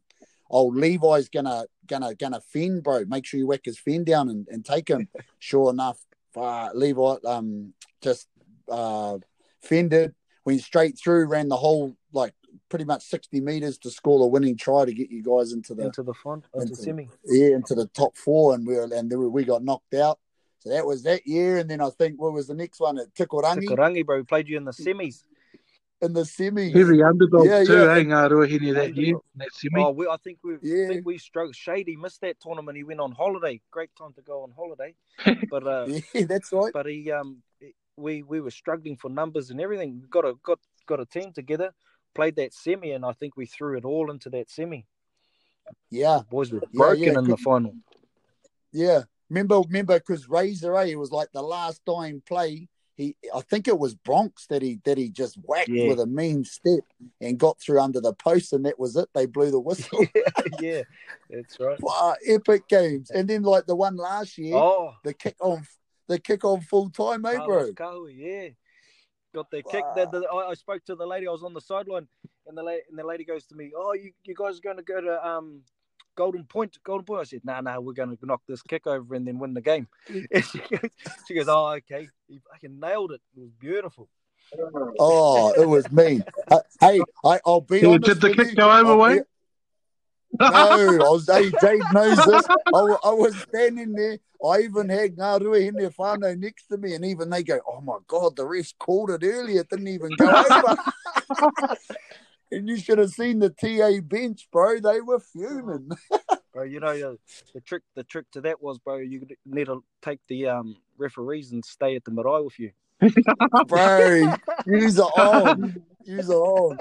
[0.52, 3.06] "Oh, Levi's gonna gonna gonna fend, bro.
[3.06, 5.08] Make sure you whack his fend down and, and take him."
[5.40, 6.00] sure enough,
[6.36, 8.28] uh, Levi um just
[8.70, 9.18] uh
[9.62, 10.14] fended,
[10.46, 11.96] went straight through, ran the whole
[12.70, 15.86] pretty much sixty meters to score the winning try to get you guys into the
[15.86, 17.10] Into the final, into Into- semi.
[17.26, 20.20] yeah, into the top four, and we were, and then we got knocked out.
[20.60, 23.14] So that was that year, and then I think what was the next one at
[23.14, 24.18] Tikorangi Takarangi, bro.
[24.18, 25.24] We played you in the semis.
[26.02, 26.70] in the semi.
[26.72, 27.96] Heavy underdog Yeah, too, yeah.
[27.96, 29.82] eh, Ngā Ruahine that year, that semi.
[29.82, 30.86] Oh, we, I think we, Yeah.
[30.86, 31.56] I think we struggled.
[31.56, 32.78] Shady missed that tournament.
[32.78, 33.62] He went on holiday.
[33.72, 34.96] Great time to go on holiday.
[35.50, 36.72] But uh, Yeah, that's right.
[36.74, 37.42] but he um
[37.96, 40.00] we we were struggling for numbers and everything.
[40.02, 41.74] We got a got got a team together,
[42.14, 44.86] played that semi, and I think we threw it all into that semi.
[45.90, 47.76] Yeah, The boys were Yeah, broken yeah, in the final.
[48.72, 49.04] yeah.
[49.30, 52.68] Remember, remember, because Razor, it was like the last dying play.
[52.96, 55.88] He, I think it was Bronx that he that he just whacked Yeah.
[55.88, 56.82] with a mean step
[57.20, 59.10] and got through under the post, and that was it.
[59.16, 60.06] They blew the whistle.
[60.60, 60.84] yeah,
[61.30, 61.80] that's right.
[61.82, 63.10] wow, epic games.
[63.10, 65.66] And then like the one last year, Oh, the kick on,
[66.08, 67.66] the kick on full time, eh, bro.
[68.08, 68.50] Yeah.
[69.34, 69.84] Got the kick.
[69.84, 69.94] Wow.
[69.96, 71.28] That the, I, I spoke to the lady.
[71.28, 72.08] I was on the sideline,
[72.48, 74.78] and the lady and the lady goes to me, "Oh, you, you guys are going
[74.78, 75.62] to go to um
[76.16, 78.62] Golden Point, Golden Point." I said, "No, nah, no, nah, we're going to knock this
[78.62, 79.88] kick over and then win the game."
[80.32, 80.90] And she goes,
[81.28, 83.22] she goes, "Oh, okay." He fucking nailed it.
[83.36, 84.08] It was beautiful.
[85.00, 86.24] Oh, it was mean.
[86.52, 89.24] Uh, hey, I, I'll be Yeah, did the kick go over, Wayne?
[90.40, 90.76] No, I
[91.12, 92.46] was, hey, Jade knows this.
[92.74, 94.18] I, I was standing there.
[94.44, 97.98] I even had Ngārui in whānau next to me, and even they go, oh my
[98.08, 99.62] God, the refs called it earlier.
[99.62, 100.78] It didn't even go over.
[102.52, 104.80] and you should have seen the TA bench, bro.
[104.80, 105.90] They were fuming.
[106.54, 106.64] bro.
[106.64, 107.16] You know uh,
[107.54, 107.84] the trick.
[107.96, 108.98] The trick to that was, bro.
[108.98, 112.72] You need to take the um, referees and stay at the marae with you,
[113.68, 114.34] bro.
[114.66, 115.84] Use are on.
[116.06, 116.80] Use are on.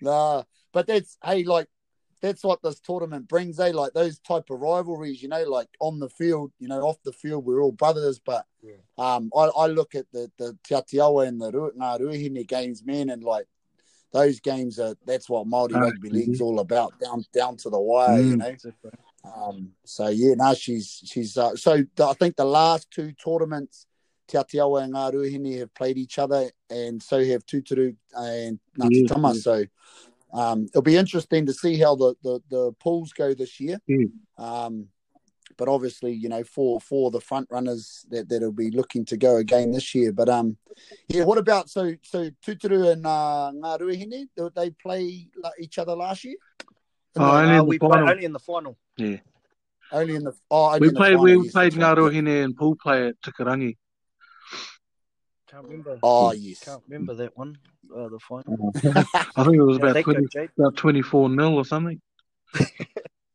[0.00, 0.42] nah,
[0.72, 1.68] but that's hey, like
[2.20, 3.72] that's what this tournament brings, eh?
[3.72, 7.12] Like those type of rivalries, you know, like on the field, you know, off the
[7.12, 8.18] field, we're all brothers.
[8.18, 8.74] But yeah.
[8.98, 13.10] um, I, I look at the the Te Atiawa and the Ngā Ruahine games, man,
[13.10, 13.46] and like
[14.12, 17.80] those games are that's what Māori uh, rugby league's all about, down down to the
[17.80, 18.30] wire, mm.
[18.30, 18.54] you know.
[19.24, 23.86] Um, so yeah, no, she's she's uh, so the, I think the last two tournaments,
[24.28, 29.08] Te Atiawa and Ngā Ruahine have played each other, and so have Tuturu and Ngāti
[29.08, 29.34] Tama.
[29.34, 29.40] Yeah.
[29.40, 29.64] So
[30.32, 33.80] um, it'll be interesting to see how the, the, the pools go this year.
[33.88, 34.10] Mm.
[34.38, 34.88] Um,
[35.56, 39.36] but obviously, you know, for for the front runners that that'll be looking to go
[39.36, 40.12] again this year.
[40.12, 40.56] But um,
[41.08, 41.24] yeah.
[41.24, 44.28] What about so so Tuturu and uh, Ngā Ruahine?
[44.36, 46.36] Did they play each other last year?
[47.16, 48.78] Oh, only, uh, we played only in the final.
[48.96, 49.18] Yeah.
[49.92, 53.08] Only in the oh, we played final, we yes, played Ngā Ruahine and pool play
[53.08, 53.76] at Tikorangi.
[55.50, 55.98] Can't remember.
[56.02, 56.60] Oh yes.
[56.60, 57.58] Can't remember that one.
[57.94, 58.72] Uh, the final.
[59.36, 60.26] I think it was about 20,
[60.58, 62.00] about twenty four nil or something.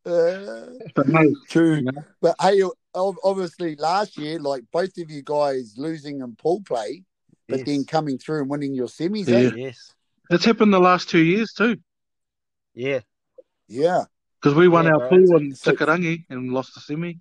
[0.05, 1.77] Uh, but hey, true.
[1.77, 2.03] You know?
[2.21, 2.61] But hey,
[2.93, 7.03] obviously last year, like both of you guys losing in pool play,
[7.47, 7.65] but yes.
[7.65, 9.27] then coming through and winning your semis.
[9.27, 9.37] Yeah.
[9.37, 9.51] Eh?
[9.55, 9.93] Yes.
[10.29, 11.77] It's happened the last two years too.
[12.75, 12.99] Yeah.
[13.67, 14.03] Yeah.
[14.39, 17.17] Because we won yeah, our bro, pool in Tikorangi and lost the semi.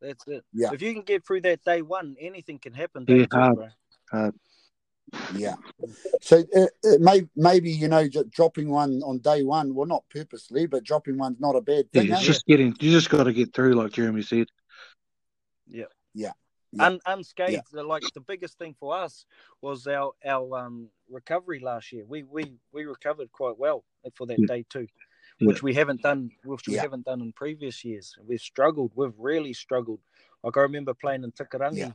[0.00, 0.44] That's it.
[0.52, 0.70] Yeah.
[0.72, 3.04] If you can get through that day one, anything can happen.
[3.08, 3.72] yeah, hard.
[4.10, 4.34] Hard.
[5.34, 5.56] Yeah.
[6.20, 10.66] So uh, uh, may, maybe you know dropping one on day one, well, not purposely,
[10.66, 12.08] but dropping one's not a bad thing.
[12.08, 12.26] Yeah, it's eh?
[12.26, 12.74] just getting.
[12.80, 14.46] You just got to get through, like Jeremy said.
[15.68, 15.84] Yeah.
[16.14, 16.32] Yeah.
[16.72, 16.86] yeah.
[16.86, 17.62] Un, unscathed.
[17.74, 17.82] Yeah.
[17.82, 19.24] Like the biggest thing for us
[19.60, 22.04] was our our um, recovery last year.
[22.06, 24.46] We we we recovered quite well for that yeah.
[24.46, 24.86] day too,
[25.40, 26.30] which we haven't done.
[26.44, 28.14] Which we haven't done in previous years.
[28.26, 28.92] We've struggled.
[28.94, 30.00] We've really struggled.
[30.42, 31.94] Like I remember playing in Tikorangi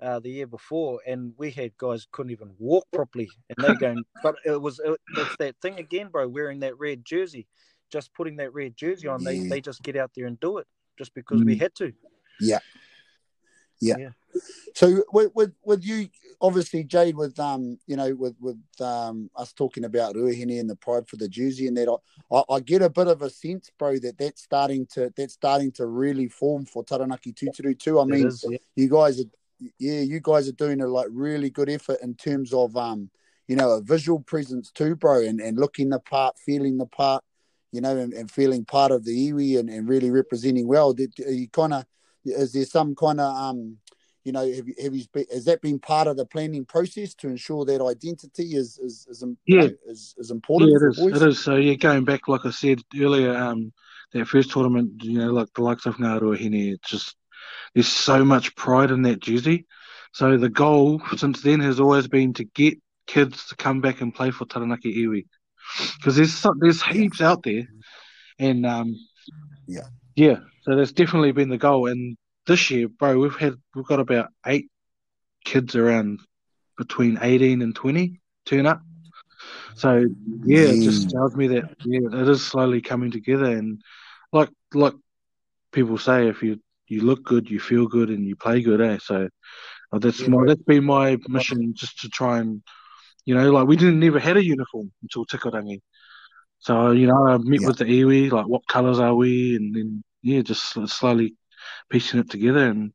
[0.00, 4.04] uh, the year before, and we had guys couldn't even walk properly, and they're going.
[4.22, 6.28] but it was it, it's that thing again, bro.
[6.28, 7.46] Wearing that red jersey,
[7.90, 10.66] just putting that red jersey on, they they just get out there and do it
[10.98, 11.46] just because mm.
[11.46, 11.92] we had to.
[12.40, 12.58] Yeah.
[13.80, 13.96] yeah.
[13.98, 14.08] Yeah.
[14.74, 16.08] So with, with with you,
[16.40, 20.76] obviously Jade, with um, you know, with with um, us talking about Ruahine and the
[20.76, 21.88] pride for the jersey and that,
[22.30, 25.72] I, I, get a bit of a sense, bro, that that's starting to that's starting
[25.72, 27.98] to really form for Taranaki Tuturu too.
[28.00, 28.58] I mean, is, yeah.
[28.74, 29.30] you guys are
[29.78, 33.10] yeah, you guys are doing a like really good effort in terms of um,
[33.48, 37.22] you know, a visual presence too, bro, and, and looking the part, feeling the part,
[37.72, 40.92] you know, and, and feeling part of the iwi and, and really representing well.
[40.92, 41.84] Did you kind of
[42.24, 43.78] is there some kind of um,
[44.24, 47.28] you know, have you, have you has that been part of the planning process to
[47.28, 49.62] ensure that identity is is is, yeah.
[49.62, 50.72] You know, is, is important?
[50.72, 50.98] Yeah, it is.
[50.98, 51.22] Boys?
[51.22, 51.38] It is.
[51.38, 53.72] So yeah, going back, like I said earlier, um,
[54.12, 57.16] that first tournament, you know, like the likes of Ngā Ruahine, it's just
[57.76, 59.66] there's so much pride in that jersey.
[60.12, 64.14] So the goal since then has always been to get kids to come back and
[64.14, 65.26] play for Taranaki Iwi
[65.98, 67.64] because there's some, there's heaps out there,
[68.38, 68.96] and um,
[69.66, 70.38] yeah, yeah.
[70.62, 71.86] So that's definitely been the goal.
[71.86, 74.70] And this year, bro, we've had we've got about eight
[75.44, 76.20] kids around
[76.78, 78.80] between 18 and 20 turn up.
[79.74, 80.06] So
[80.46, 83.54] yeah, it just tells me that yeah, it is slowly coming together.
[83.54, 83.82] And
[84.32, 84.94] like like
[85.72, 88.98] people say, if you you look good, you feel good, and you play good, eh?
[89.02, 89.28] So
[89.92, 92.62] uh, that's yeah, my that's been my mission, just to try and
[93.24, 95.80] you know, like we didn't never had a uniform until Tikorangi.
[96.58, 97.66] So you know, I met yeah.
[97.66, 101.36] with the iwi, like what colours are we, and then yeah, just slowly
[101.90, 102.92] piecing it together, and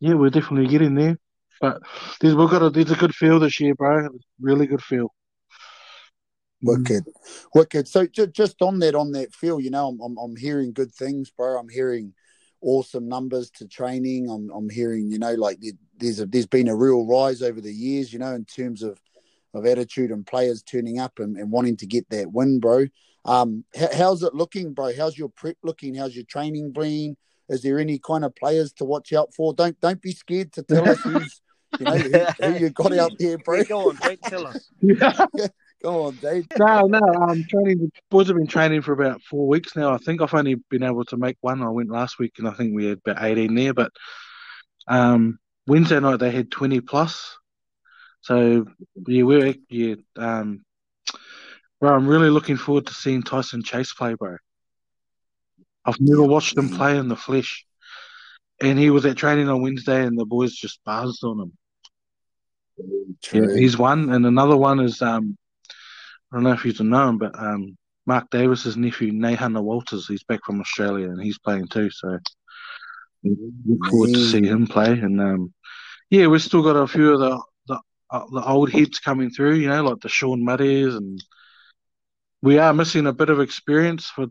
[0.00, 1.18] yeah, we're definitely getting there.
[1.60, 1.82] But
[2.20, 4.08] there's we've got a there's a good feel this year, bro.
[4.40, 5.12] Really good feel.
[6.64, 7.04] Wicked,
[7.54, 7.88] wicked.
[7.88, 11.30] So just on that, on that feel, you know, I'm, I'm, I'm hearing good things,
[11.30, 11.58] bro.
[11.58, 12.14] I'm hearing
[12.62, 14.28] awesome numbers to training.
[14.30, 15.58] I'm I'm hearing you know like
[15.98, 19.00] there's a, there's been a real rise over the years, you know, in terms of
[19.54, 22.86] of attitude and players turning up and, and wanting to get that win, bro.
[23.24, 24.96] Um, how's it looking, bro?
[24.96, 25.94] How's your prep looking?
[25.94, 27.16] How's your training been?
[27.48, 29.52] Is there any kind of players to watch out for?
[29.52, 31.40] Don't don't be scared to tell us who's
[31.78, 33.64] you know who, who you got out there, bro.
[33.64, 34.68] Go on, don't tell us.
[35.82, 36.46] Go on, Dave.
[36.58, 37.00] No, no.
[37.00, 37.78] I'm training.
[37.78, 39.92] The boys have been training for about four weeks now.
[39.92, 41.62] I think I've only been able to make one.
[41.62, 43.74] I went last week, and I think we had about 18 there.
[43.74, 43.90] But
[44.86, 47.36] um, Wednesday night they had 20 plus.
[48.20, 48.66] So
[49.06, 49.96] yeah, we're yeah.
[50.16, 50.64] Um,
[51.80, 54.36] bro, I'm really looking forward to seeing Tyson Chase play, bro.
[55.84, 57.66] I've never watched him play in the flesh,
[58.60, 61.52] and he was at training on Wednesday, and the boys just buzzed on him.
[63.20, 63.48] True.
[63.50, 65.36] Yeah, he's one, and another one is um,
[66.32, 70.22] I don't know if you know him, but um, Mark Davis's nephew, Nahana Walters, he's
[70.22, 71.90] back from Australia and he's playing too.
[71.90, 72.18] So
[73.22, 74.92] look forward to see him play.
[74.92, 75.54] And um,
[76.08, 79.56] yeah, we've still got a few of the the, uh, the old heads coming through,
[79.56, 81.22] you know, like the Sean Muddies, and
[82.40, 84.26] we are missing a bit of experience for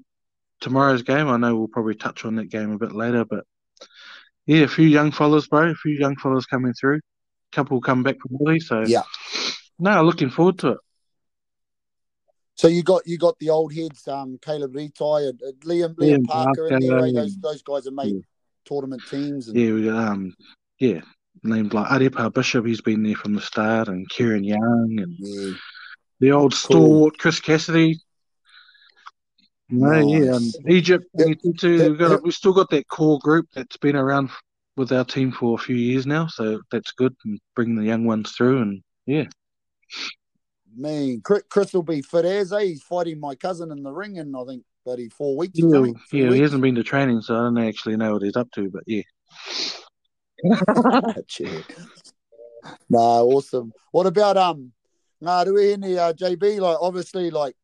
[0.59, 1.27] tomorrow's game.
[1.27, 3.45] I know we'll probably touch on that game a bit later, but
[4.47, 6.97] yeah, a few young fellas, bro, a few young fellas coming through.
[6.97, 9.03] A couple come back from Italy, so Yeah.
[9.79, 10.77] No, looking forward to it.
[12.61, 16.19] So you got you got the old heads, um, Caleb Retai, and uh, Liam Liam
[16.19, 16.91] Liam Parker in there.
[16.91, 17.11] Parker, eh?
[17.11, 18.21] Those those guys have made Yeah.
[18.65, 19.47] tournament teams.
[19.47, 20.35] And, Yeah, we got um,
[20.77, 21.01] yeah,
[21.41, 22.67] named like Adepa Bishop.
[22.67, 25.53] He's been there from the start, and Kieran Young, and yeah.
[26.19, 27.99] the old stalwart Chris Cassidy.
[29.69, 30.55] No, yeah, Nice.
[30.57, 31.05] and Egypt.
[31.15, 32.17] Yeah, we to- yeah, we've, got, yeah.
[32.21, 34.29] we've still got that core group that's been around
[34.77, 37.15] with our team for a few years now, so that's good.
[37.25, 39.25] And bring the young ones through, and yeah,
[40.75, 42.63] Man, Chris, will be fit as eh?
[42.63, 45.53] He's fighting my cousin in the ring in I think bloody four weeks.
[45.55, 45.69] yeah,
[46.09, 46.31] three yeah.
[46.31, 48.83] He hasn't been to training, so I don't actually know what he's up to, but
[48.87, 49.03] yeah.
[52.89, 53.71] no, awesome.
[53.91, 54.71] What about um
[55.21, 57.55] Ngā Ruahine, uh JB, like obviously like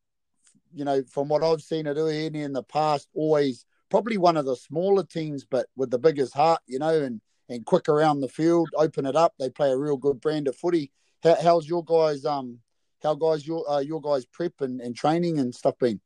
[0.74, 4.44] you know, from what I've seen at Ruihini in the past, always probably one of
[4.44, 8.28] the smaller teams, but with the biggest heart, you know, and and quick around the
[8.28, 9.34] field, open it up.
[9.38, 10.92] They play a real good brand of footy.
[11.22, 12.58] How, how's your guys um
[13.02, 16.00] how guys your uh, your guys prep and, and training and stuff been?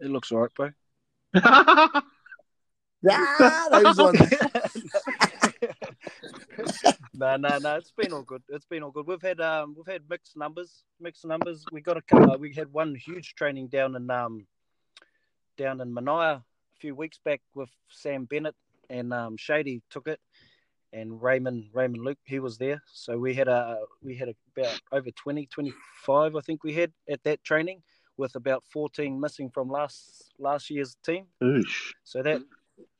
[0.00, 0.70] It looks all right, bro.
[3.04, 4.18] Yeah, those ones.
[7.14, 7.76] no, no, no.
[7.76, 8.42] It's been all good.
[8.48, 9.06] It's been all good.
[9.06, 10.84] We've had um, we've had mixed numbers.
[10.98, 11.66] Mixed numbers.
[11.70, 12.38] We got a couple.
[12.38, 14.46] We had one huge training down in um,
[15.58, 16.42] down in Manaia a
[16.80, 18.54] few weeks back with Sam Bennett
[18.88, 20.20] and um, Shady took it,
[20.94, 22.82] and Raymond Raymond Luke he was there.
[22.92, 27.22] So we had a we had about over 20, 25, I think we had at
[27.24, 27.82] that training
[28.16, 31.26] with about fourteen missing from last last year's team.
[31.42, 31.92] Oosh.
[32.04, 32.42] So that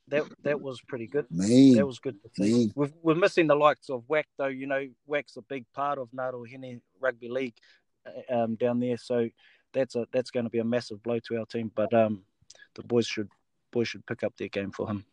[0.09, 1.25] that that was pretty good.
[1.31, 1.75] Me.
[1.75, 2.71] That was good to see.
[2.75, 4.47] We've, we're missing the likes of WAC though.
[4.47, 7.55] You know, WAC's a big part of Ngaruahine Rugby League
[8.05, 8.97] uh, um, down there.
[8.97, 9.29] So
[9.73, 11.71] that's a that's going to be a massive blow to our team.
[11.73, 12.23] But um,
[12.75, 13.29] the boys should
[13.71, 15.05] boys should pick up their game for him.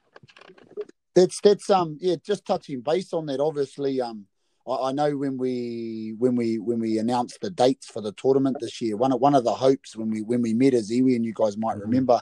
[1.14, 3.40] That's that's um yeah, just touching base on that.
[3.40, 4.26] Obviously, um,
[4.66, 8.56] I, I know when we when we when we announced the dates for the tournament
[8.60, 11.16] this year, one of one of the hopes when we when we met as Iwi,
[11.16, 11.82] and you guys might Mhm.
[11.82, 12.20] remember,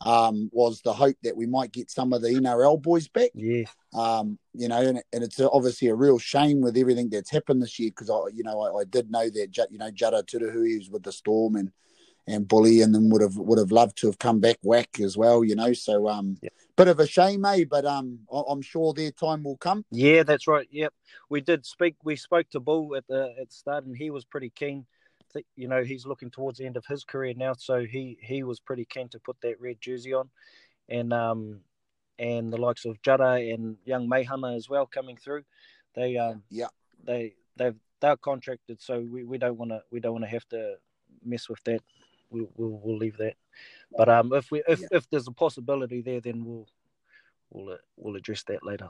[0.00, 3.30] um, was the hope that we might get some of the NRL boys back.
[3.34, 7.60] Yeah, Um, you know, and, and it's obviously a real shame with everything that's happened
[7.60, 10.78] this year because I, you know, I, I did know that you know Jada Turuhui
[10.78, 11.72] was with the Storm and
[12.26, 15.16] and Bully and them would have would have loved to have come back whack as
[15.16, 15.44] well.
[15.44, 16.50] You know, so um, Yeah.
[16.80, 17.64] Bit of a shame, eh?
[17.68, 19.84] But um, I, I'm sure their time will come.
[19.90, 20.66] yeah, that's right.
[20.70, 20.94] Yep,
[21.28, 21.96] we did speak.
[22.02, 24.86] We spoke to Bull at the at the start, and he was pretty keen.
[25.32, 28.42] Th- You know, he's looking towards the end of his career now, so he he
[28.42, 30.30] was pretty keen to put that red jersey on,
[30.88, 31.60] and um,
[32.18, 35.42] and the likes of Jada and young Mayhana as well coming through.
[35.94, 36.68] They um, Yeah.
[37.04, 40.48] they they've they're contracted, so we, we don't want to we don't want to have
[40.48, 40.76] to
[41.22, 41.82] mess with that.
[42.30, 43.34] We'll, we'll we'll leave that.
[43.96, 44.88] But um, if we if, Yeah.
[44.92, 46.68] if there's a possibility there, then we'll
[47.50, 48.88] we'll uh, we'll address that later.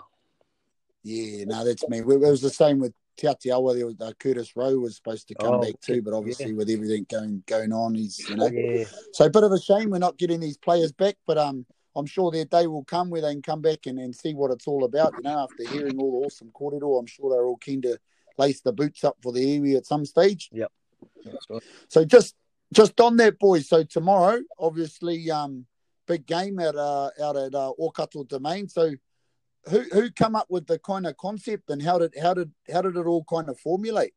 [1.03, 1.99] Yeah, no, that's me.
[1.99, 3.75] It was the same with Te Atiawa.
[3.75, 6.17] There was uh, Curtis Rowe was supposed to come Oh, back too, but yeah.
[6.17, 8.47] obviously with everything going going on, he's you know.
[8.47, 11.65] Yeah, So a bit of a shame we're not getting these players back, but um,
[11.97, 14.51] I'm sure their day will come where they can come back and, and see what
[14.51, 15.17] it's all about.
[15.17, 17.99] You know, after hearing all the awesome kōrero, I'm sure they're all keen to
[18.39, 20.51] lace the boots up for the iwi at some stage.
[21.51, 21.63] right.
[21.89, 22.35] So just
[22.73, 23.69] just on that, boys.
[23.69, 25.67] So tomorrow, obviously, um,
[26.07, 27.73] big game at uh, out at uh,
[28.29, 28.69] Domain.
[28.69, 28.93] So
[29.69, 32.83] who who come up with the kind of concept and how did how did how
[32.83, 34.15] did it all kind of formulate?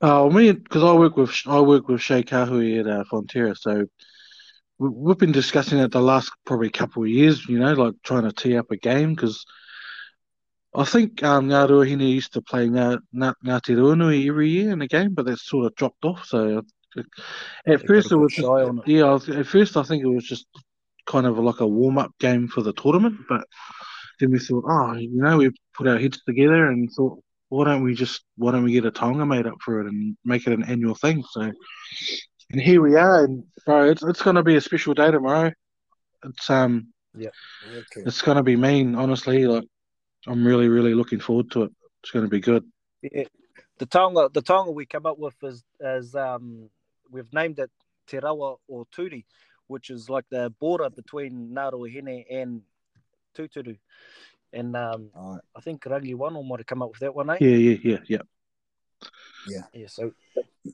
[0.00, 3.86] Oh, me, because I work with I work with Shay Kahui at uh, Fonterra, so
[4.78, 7.46] we- we've been discussing it the last probably couple of years.
[7.48, 9.44] You know, like trying to tee up a game because
[10.74, 14.88] I think um, Ngā used to play Ngā, Ngā, Ngāti Ruanui every year in a
[14.88, 16.24] game, but that's sort of dropped off.
[16.24, 16.62] So
[17.66, 18.88] at first it was just, on it.
[18.88, 20.46] yeah, I at first I think it was just
[21.06, 23.44] kind of like a warm up game for the tournament, but
[24.20, 27.82] then we thought, oh, you know, we put our heads together and thought, why don't
[27.82, 30.52] we just why don't we get a taonga made up for it and make it
[30.52, 31.22] an annual thing?
[31.30, 35.52] So, and here we are, and bro, it's it's gonna be a special day tomorrow.
[36.24, 38.02] It's um, Okay.
[38.06, 39.46] it's gonna be mean, honestly.
[39.46, 39.64] Like,
[40.26, 41.72] I'm really really looking forward to it.
[42.02, 42.64] It's gonna be good.
[43.02, 43.24] Yeah.
[43.78, 46.70] The taonga the taonga we come up with is is um
[47.12, 47.70] we've named it
[48.06, 49.24] Te Rawa or Turi,
[49.68, 52.62] which is like the border between Ngaruahine and
[53.36, 53.78] Tuturu.
[54.52, 55.42] And um All right.
[55.54, 57.38] I think Rangi One might have come up with that one, eh?
[57.40, 58.18] Yeah, yeah, yeah, yeah.
[59.46, 59.86] Yeah, Yeah.
[59.86, 60.12] so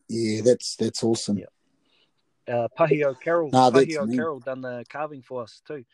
[0.09, 1.39] Yeah, that's that's awesome.
[1.39, 2.55] Yeah.
[2.55, 4.15] uh, Pahio Carroll, Nah, that's Pahio.
[4.15, 5.85] Carroll done the carving for us too.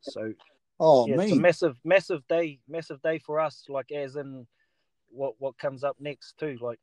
[0.00, 0.32] So
[0.80, 3.66] Oh, yeah, it's a massive, massive day, massive day for us.
[3.68, 4.46] Like as in
[5.10, 6.58] what what comes up next too.
[6.60, 6.80] Like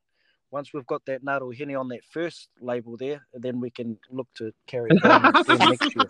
[0.51, 4.27] once we've got that Ngā Ruahine on that first label there, then we can look
[4.35, 5.03] to carry it
[5.49, 6.09] on next year.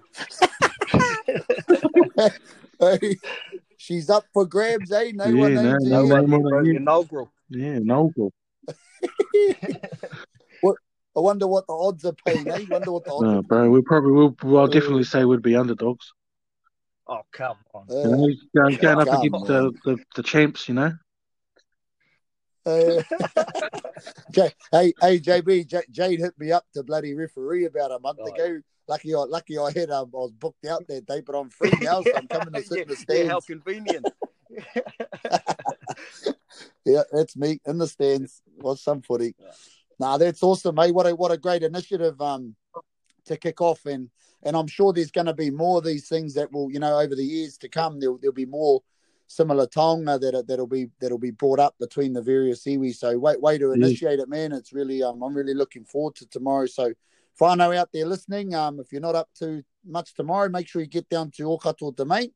[2.80, 3.18] Hey,
[3.78, 5.12] She's up for grabs, eh?
[5.14, 6.76] No Yeah, one no, names no her one- more than you.
[6.78, 7.32] inaugural.
[7.50, 8.32] Yeah, Noble.
[11.18, 12.66] I wonder what the odds are paying, eh?
[12.70, 14.36] Wonder what the odds No, are bro, we probably will.
[14.44, 16.14] Well, I'll definitely say we'd be underdogs.
[17.08, 17.86] Oh come on.
[17.90, 20.94] You Uh, know, going, going up against the, the, the champs, you know.
[22.70, 23.02] Uh,
[24.32, 28.20] J- hey, hey, JB, J- Jade hit me up to bloody referee about a month
[28.22, 28.62] Oh, ago.
[28.88, 31.72] Lucky, I, lucky I had, um, I was booked out that day, but I'm free
[31.82, 33.32] now, so I'm coming to sit yeah, in the yeah, stands.
[33.32, 34.08] how convenient.
[36.86, 38.42] Yeah, that's me in the stands.
[38.58, 39.36] Was some footy.
[40.00, 40.94] Nah, that's awesome, mate.
[40.94, 42.56] What a what a great initiative um
[43.26, 44.10] to kick off and
[44.44, 46.98] and I'm sure there's going to be more of these things that will, you know,
[46.98, 48.00] over the years to come.
[48.00, 48.82] There'll there'll be more
[49.30, 52.94] similar taonga that that'll be that'll be brought up between the various iwi.
[52.96, 53.76] So wait, way to Yeah.
[53.76, 54.52] initiate it, man.
[54.52, 56.66] It's really um I'm really looking forward to tomorrow.
[56.66, 56.94] So
[57.40, 60.88] whānau out there listening, um, if you're not up to much tomorrow, make sure you
[60.88, 62.32] get down to Okato Domain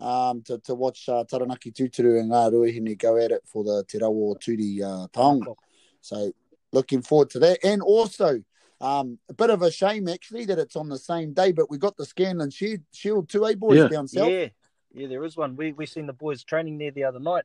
[0.00, 3.84] um, to, to watch uh, Taranaki Tuturu and Ngā Ruahine go at it for the
[3.86, 5.54] Te Rawa Turi uh, taonga.
[6.00, 6.32] So
[6.72, 7.64] looking forward to that.
[7.64, 8.42] And also,
[8.80, 11.78] um, a bit of a shame actually that it's on the same day, but we
[11.78, 13.88] got the Scanlon Shield, Shield too, eh, boys, Yeah.
[13.88, 14.32] down south.
[14.32, 14.48] Yeah,
[14.94, 15.56] yeah, there is one.
[15.56, 17.44] We we seen the boys training there the other night.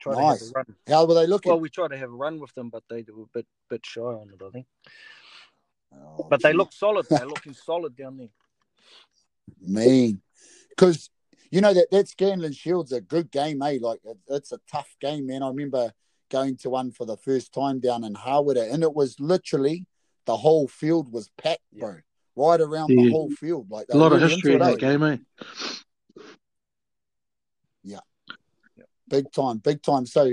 [0.00, 0.40] Try to Nice.
[0.40, 0.76] have a run.
[0.88, 1.50] How were they looking?
[1.50, 3.84] Well, we tried to have a run with them, but they were a bit bit
[3.84, 4.66] shy on it, I think.
[5.94, 7.06] Oh, But they look solid.
[7.08, 8.28] They're looking solid down there.
[9.60, 10.20] mean.
[10.70, 11.08] Because,
[11.50, 13.78] you know, that, that Scanlon Shield's a good game, eh?
[13.80, 15.42] Like, it, it's a tough game, man.
[15.42, 15.92] I remember
[16.30, 19.86] going to one for the first time down in Harwood, and it was literally
[20.26, 21.80] the whole field was packed, Yeah.
[21.80, 21.96] bro.
[22.38, 23.70] Right around the whole field.
[23.70, 25.75] Like, A lot of history in into that it, eh?
[27.86, 27.98] Game,
[28.80, 28.82] eh?
[29.08, 30.06] big time, big time.
[30.06, 30.32] So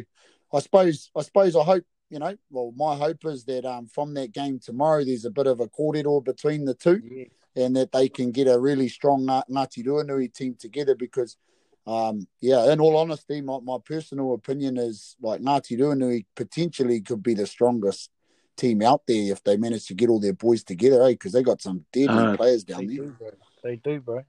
[0.53, 4.13] I suppose I suppose I hope, you know, well my hope is that um from
[4.15, 7.91] that game tomorrow there's a bit of a kōrero between the two Yeah, and that
[7.91, 11.37] they can get a really strong Ngā- Ngāti Ruanui team together because
[11.85, 17.21] um yeah, in all honesty, my, my personal opinion is like Ngāti Ruanui potentially could
[17.21, 18.09] be the strongest
[18.55, 21.09] team out there if they manage to get all their boys together, eh?
[21.09, 22.97] Because they got some deadly Uh, players they down there.
[22.97, 23.15] do.
[23.63, 24.21] They do, bro.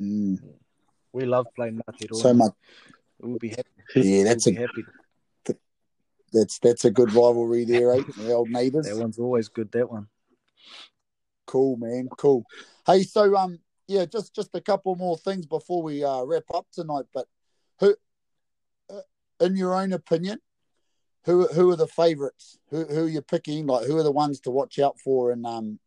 [0.00, 0.38] Mm,
[1.12, 2.52] We love playing Ngāti so much.
[3.20, 3.64] We'll be happy.
[3.96, 4.84] Yeah, that's we'll a happy.
[6.32, 8.02] that's that's a good rivalry there, eh?
[8.16, 8.86] The old neighbours.
[8.86, 9.72] That one's always good.
[9.72, 10.08] That one.
[11.46, 12.08] Cool, man.
[12.16, 12.44] Cool.
[12.86, 16.66] Hey, so um, yeah, just just a couple more things before we uh, wrap up
[16.72, 17.06] tonight.
[17.12, 17.26] But
[17.80, 17.96] who,
[18.90, 19.00] uh,
[19.40, 20.40] in your own opinion,
[21.24, 22.58] who who are the favourites?
[22.70, 23.66] Who who are you picking?
[23.66, 25.78] Like, who are the ones to watch out for in um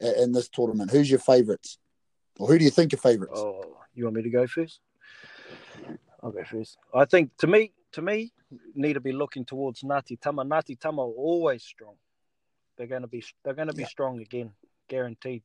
[0.00, 0.92] in this tournament?
[0.92, 1.78] Who's your favourites,
[2.38, 3.40] or who do you think are favourites?
[3.40, 4.80] Oh, you want me to go first?
[6.22, 6.78] I'll go first.
[6.94, 8.32] I think to me, to me,
[8.74, 10.44] need to be looking towards Ngāti Tama.
[10.44, 11.94] Ngāti Tama are always strong.
[12.76, 13.88] They're going to be they're going to be Yeah.
[13.88, 14.52] strong again,
[14.88, 15.42] guaranteed.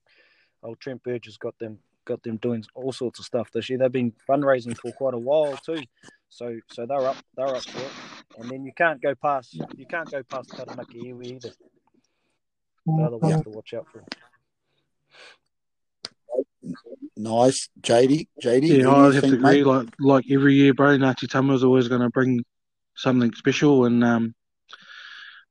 [0.63, 3.77] Old Trent Burgess got them got them doing all sorts of stuff this year.
[3.79, 5.83] They've been fundraising for quite a while too,
[6.29, 7.91] so so they're up they're up for it.
[8.37, 11.51] And then you can't go past you can't go past Taranaki Iwi either.
[12.87, 14.03] Mm, they're the ones to watch out for.
[17.17, 18.27] Nice, JD.
[18.43, 18.81] JD.
[18.81, 19.39] Yeah, I have to agree.
[19.39, 19.65] mate?
[19.65, 22.43] Like like every year, bro, Ngāti Tama's always going to bring
[22.95, 23.85] something special.
[23.85, 24.35] And um,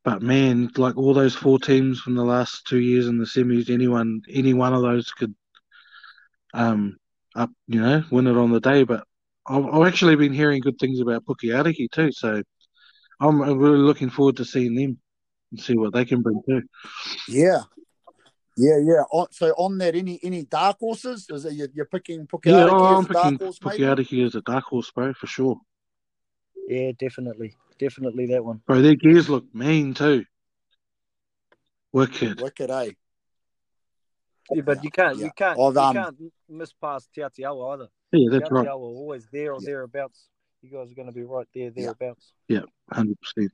[0.05, 3.71] but man, like all those four teams from the last two years in the semis,
[3.71, 5.35] anyone, any one of those could
[6.53, 6.97] um
[7.35, 8.85] up, you know, win it on the day.
[8.85, 9.05] But
[9.47, 12.43] I've, I've actually been hearing good things about Pukeariki too, so
[13.21, 14.99] I'm really looking forward to seeing them
[15.51, 16.63] and see what they can bring too.
[17.29, 17.63] Yeah.
[18.57, 19.03] Yeah, yeah.
[19.11, 21.27] On, so on that, any any dark horses?
[21.29, 23.83] Is it you're, you're picking Pukeariki Yeah, oh, as I'm a dark picking horse, maybe?
[23.83, 25.61] Pukeariki as a dark horse, bro, for sure.
[26.69, 28.63] Yeah, definitely, definitely that one.
[28.67, 30.25] Bro, their gears look mean too.
[31.93, 32.41] Wicked.
[32.41, 32.91] Wicked, eh?
[34.51, 35.25] Yeah, but you can't, Yeah.
[35.27, 36.17] you can't, I've, you um, can't
[36.49, 37.89] miss past Te Atiawa either.
[38.13, 38.67] Yeah, Te that's right.
[38.67, 39.67] Atiawa always there or Yeah.
[39.67, 40.29] thereabouts.
[40.63, 42.33] You guys are going to be right there, thereabouts.
[42.49, 42.61] Yeah.
[42.61, 42.73] thereabouts.
[42.93, 43.53] Hundred percent.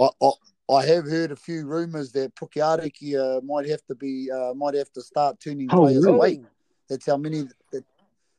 [0.00, 0.30] I, I,
[0.72, 4.74] I have heard a few rumours that Pukeariki uh, might have to be uh, might
[4.74, 6.16] have to start turning Oh, players really?
[6.16, 6.40] away.
[6.88, 7.48] That's how many.
[7.72, 7.84] That,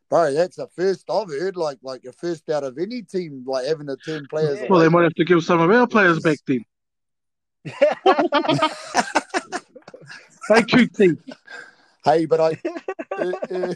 [0.09, 1.57] bro, that's the first I've heard.
[1.57, 4.67] Like like the first out of any team, like having to turn players Yeah.
[4.69, 6.65] Well, they might have to give some of our players back then.
[10.47, 11.17] Hey, QT.
[12.03, 12.51] hey, but I.
[13.19, 13.73] uh, uh,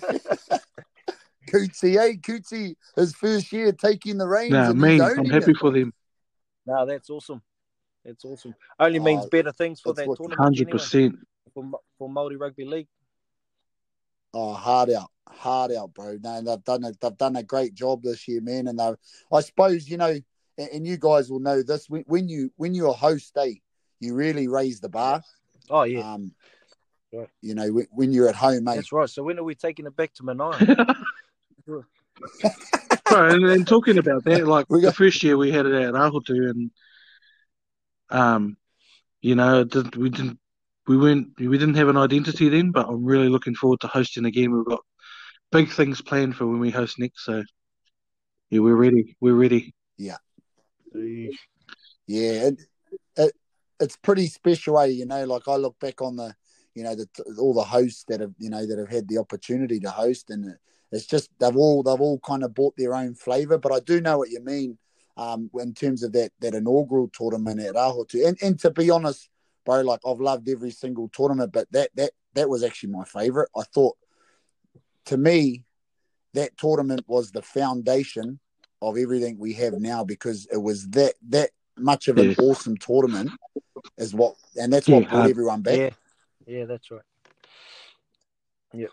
[1.50, 2.14] Cootsie, eh?
[2.22, 4.52] Cootsie, his first year taking the reins.
[4.52, 5.58] Nah, and me, I'm happy it.
[5.58, 5.94] for them.
[6.66, 7.42] no, that's awesome.
[8.06, 8.56] It's awesome.
[8.80, 11.16] Only means Oh, better things for that's that tournament Hundred anyway, percent.
[11.54, 12.88] for Mo- for Māori Rugby League.
[14.34, 16.18] Oh, hard out, hard out, bro.
[16.22, 18.68] No, they've done a, they've done a great job this year, man.
[18.68, 18.94] And they,
[19.34, 20.16] I suppose you know,
[20.58, 23.54] and, and you guys will know this when, when you when you're a host, eh,
[24.00, 25.22] you really raise the bar.
[25.70, 26.34] Oh yeah, Um,
[27.12, 27.28] Right.
[27.42, 28.76] you know, when, when you're at home, mate.
[28.76, 29.10] that's right.
[29.10, 30.96] So when are we taking it back to Manaia?
[31.66, 31.84] Bro,
[33.12, 35.94] and, and talking about that, like We the got- first year we had it at
[35.94, 36.70] Rahotu, and
[38.10, 38.58] um,
[39.22, 40.40] you know, it didn't, we didn't,
[40.88, 44.26] we weren't, we didn't have an identity then, but I'm really looking forward to hosting
[44.26, 44.52] again.
[44.52, 44.82] We've got
[45.52, 47.44] big things planned for when we host next, so
[48.50, 49.16] yeah, we're ready.
[49.20, 49.76] We're ready.
[52.08, 52.62] Yeah, it,
[53.16, 53.36] it
[53.80, 54.86] it's pretty special, eh?
[54.86, 56.36] You know, like I look back on the,
[56.74, 57.08] you know, the
[57.38, 60.56] all the hosts that have, you know, that have had the opportunity to host, and
[60.92, 63.60] it's just they've all they've all kind of bought their own flavour.
[63.60, 64.80] But I do know what you mean,
[65.20, 68.26] um, in terms of that that inaugural tournament at Rahotu.
[68.26, 69.30] And and to be honest,
[69.66, 73.50] bro, like I've loved every single tournament, but that that that was actually my favourite.
[73.56, 73.98] I thought,
[75.06, 75.66] to me,
[76.34, 78.40] that tournament was the foundation
[78.82, 82.36] of everything we have now because it was that that much of an Yeah.
[82.40, 83.32] awesome tournament
[83.98, 85.30] is what and that's what Yeah, brought hard.
[85.32, 85.90] everyone back yeah,
[86.46, 87.02] yeah, that's right.
[88.74, 88.88] Yeah.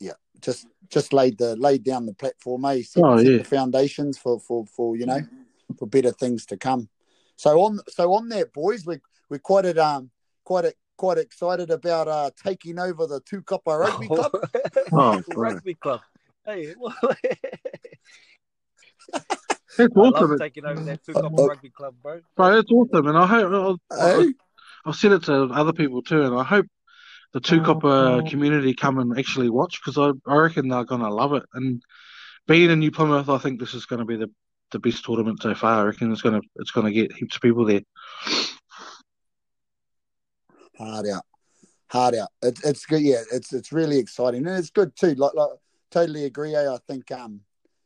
[0.00, 0.12] Yeah.
[0.40, 2.82] Just just laid the laid down the platform eh?
[2.82, 3.38] set, Oh, set yeah.
[3.38, 5.20] the foundations for for for you know
[5.78, 6.88] for better things to come
[7.36, 8.98] so on so on that boys we
[9.28, 10.10] we're quite at um
[10.44, 14.32] quite a, quite excited about uh taking over the Tukapa rugby club
[14.92, 15.50] Oh, bro.
[15.50, 16.00] rugby club.
[16.44, 16.94] Hey, well,
[19.78, 22.20] That's I awesome, love taking over that Tukapa Uh, rugby club, bro.
[22.36, 22.54] bro.
[22.54, 24.32] That's awesome, and I hope I'll, I'll, Eh?
[24.84, 26.66] I've said it to other people too, and I hope
[27.32, 31.44] the Tukapa community come and actually watch because I, I reckon they're gonna love it.
[31.54, 31.82] And
[32.46, 34.30] being in New Plymouth, I think this is gonna be the,
[34.72, 35.80] the best tournament so far.
[35.80, 37.82] I reckon it's gonna it's gonna get heaps of people there.
[40.76, 41.24] hard out,
[41.90, 42.28] hard out.
[42.42, 43.02] It's it's good.
[43.02, 45.14] Yeah, it's it's really exciting and it's good too.
[45.14, 45.50] Like like
[45.90, 46.54] totally agree.
[46.54, 46.70] Eh?
[46.70, 47.40] I think um,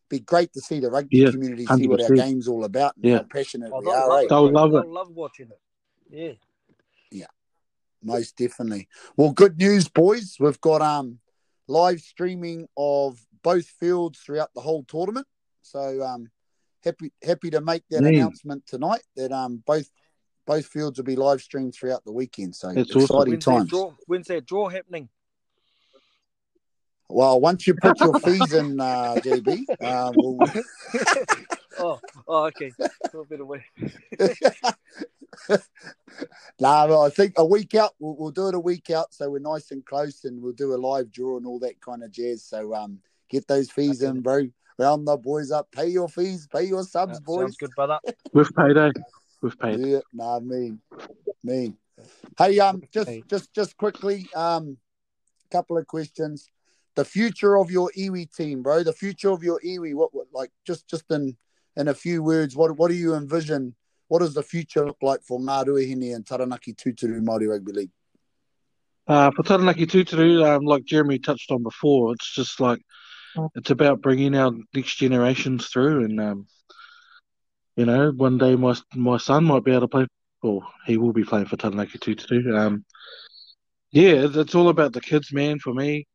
[0.08, 3.04] be great to see the rugby Yeah, community see what our game's all about and
[3.04, 3.16] Yeah.
[3.18, 4.08] how passionate Oh, we they'll are.
[4.08, 4.26] love Eh?
[4.28, 4.52] They'll bro.
[4.52, 4.88] love They'll it.
[4.88, 5.60] love watching it.
[6.08, 6.32] Yeah,
[7.10, 7.26] yeah.
[8.02, 8.88] Most definitely.
[9.16, 10.36] Well, good news, boys.
[10.38, 11.18] We've got um
[11.66, 15.26] live streaming of both fields throughout the whole tournament.
[15.62, 16.30] So um
[16.86, 18.14] happy happy to make that Man.
[18.14, 19.90] announcement tonight that um both
[20.46, 22.54] both fields will be live streamed throughout the weekend.
[22.54, 23.02] So That's awesome.
[23.02, 23.70] exciting When's that times.
[23.70, 23.92] draw?
[24.06, 25.08] When's that draw happening?
[27.08, 30.48] Well, once you put your fees in, uh, JB, uh, we'll,
[31.78, 32.72] Oh, oh, okay.
[33.14, 33.64] A bit away.
[36.60, 39.38] nah, I think a week out, we'll, we'll do it a week out, so we're
[39.40, 42.44] nice and close, and we'll do a live draw and all that kind of jazz.
[42.44, 44.10] So um, get those fees Okay.
[44.10, 44.48] in, bro.
[44.78, 45.70] Round the boys up.
[45.72, 46.46] Pay your fees.
[46.52, 47.40] Pay your subs, That boys.
[47.40, 47.98] sounds good, brother.
[48.32, 48.90] We've paid, eh?
[49.40, 49.80] We've paid.
[49.80, 50.80] Yeah, nah, mean,
[51.42, 51.76] mean.
[52.38, 53.24] Hey, um, just Hey.
[53.28, 54.76] just just quickly, um,
[55.50, 56.50] couple of questions.
[56.94, 58.82] The future of your iwi team, bro.
[58.82, 59.94] The future of your iwi.
[59.94, 61.36] What, what like just just in
[61.76, 63.74] in a few words, what what do you envision?
[64.08, 67.90] What does the future look like for Ngāruahine and Taranaki Tuturu Māori Rugby League?
[69.08, 72.80] Uh, for Taranaki Tuturu, um, like Jeremy touched on before, it's just like
[73.54, 76.46] it's about bringing our next generations through, and um,
[77.76, 80.06] you know, one day my my son might be able to play.
[80.42, 82.58] Well, he will be playing for Taranaki Tuturu.
[82.58, 82.84] Um,
[83.90, 85.58] yeah, it's, it's all about the kids, man.
[85.58, 86.06] For me,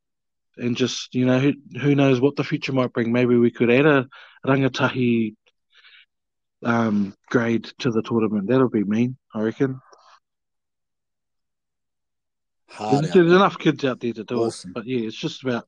[0.57, 3.11] and just you know, who who knows what the future might bring.
[3.11, 4.07] Maybe we could add a
[4.45, 5.35] rangatahi
[6.63, 8.47] um grade to the tournament.
[8.47, 9.79] That'll be mean, I reckon.
[12.69, 14.69] Hard There's, there's enough kids out there to do Awesome.
[14.69, 15.67] it, but yeah, it's just about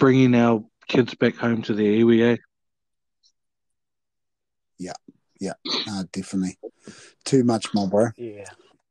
[0.00, 2.32] bringing our kids back home to their iwi.
[2.32, 2.36] Eh?
[5.86, 6.58] Nah, definitely.
[7.24, 8.08] Too much, my bro.
[8.16, 8.44] Yeah,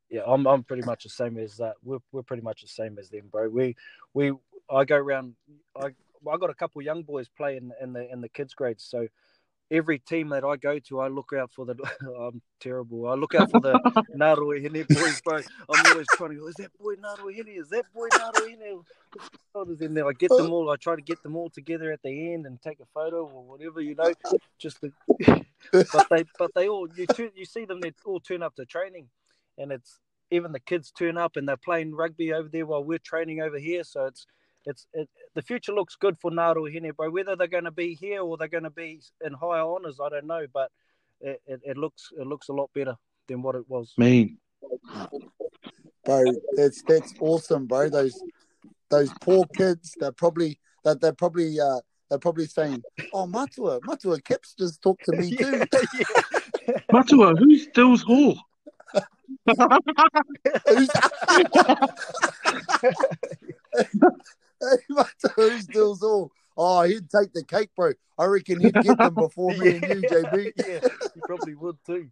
[0.10, 0.22] yeah.
[0.26, 1.76] I'm I'm pretty much the same as that.
[1.84, 3.49] We're we're pretty much the same as them, bro.
[3.49, 3.76] We
[4.14, 4.34] we
[4.70, 5.36] I go around.
[5.76, 9.07] I I got a couple young boys playing in the in the kids grades, so
[9.72, 11.76] every team that I go to, I look out for the.
[12.20, 13.07] I'm terrible.
[13.07, 13.80] I look out for the
[14.17, 15.38] Ngāruahine boys, bro.
[15.38, 16.47] I'm always trying to go.
[16.47, 17.59] Is that boy Ngāruahine?
[17.59, 18.84] Is that boy Ngāruahine?
[19.53, 20.07] Photos in there.
[20.07, 20.70] I get them all.
[20.70, 23.43] I try to get them all together at the end and take a photo or
[23.43, 24.13] whatever, you know.
[24.59, 24.91] Just to,
[25.72, 27.82] but they but they all you tu- you see them.
[27.82, 29.09] They all turn up to training,
[29.57, 29.99] and it's
[30.32, 33.57] even the kids turn up and they're playing rugby over there while we're training over
[33.57, 33.84] here.
[33.84, 34.28] So it's
[34.66, 37.10] it's it, the future looks good for Ngāruahine, bro.
[37.10, 40.10] Whether they're going to be here or they're going to be in higher honors, I
[40.10, 40.72] don't know, but
[41.22, 42.95] it, it, it looks it looks a lot better
[43.28, 43.93] than what it was.
[43.97, 44.38] Mean.
[46.05, 46.24] bro.
[46.55, 47.89] That's that's awesome, bro.
[47.89, 48.22] Those
[48.89, 49.95] those poor kids.
[49.99, 51.80] They're probably that they're, probably uh
[52.10, 52.84] they're probably saying,
[53.14, 55.64] "Oh, Matua, Matua Kips just talked to me too."
[56.68, 58.38] yeah, Matua, who's Dill's Hall?
[60.68, 60.89] Who's,
[65.36, 66.32] Who's Dills all?
[66.57, 67.93] Oh, he'd take the cake, bro.
[68.17, 70.51] I reckon he'd get them before me and you, JB.
[70.55, 70.80] yeah,
[71.13, 72.09] he probably would too.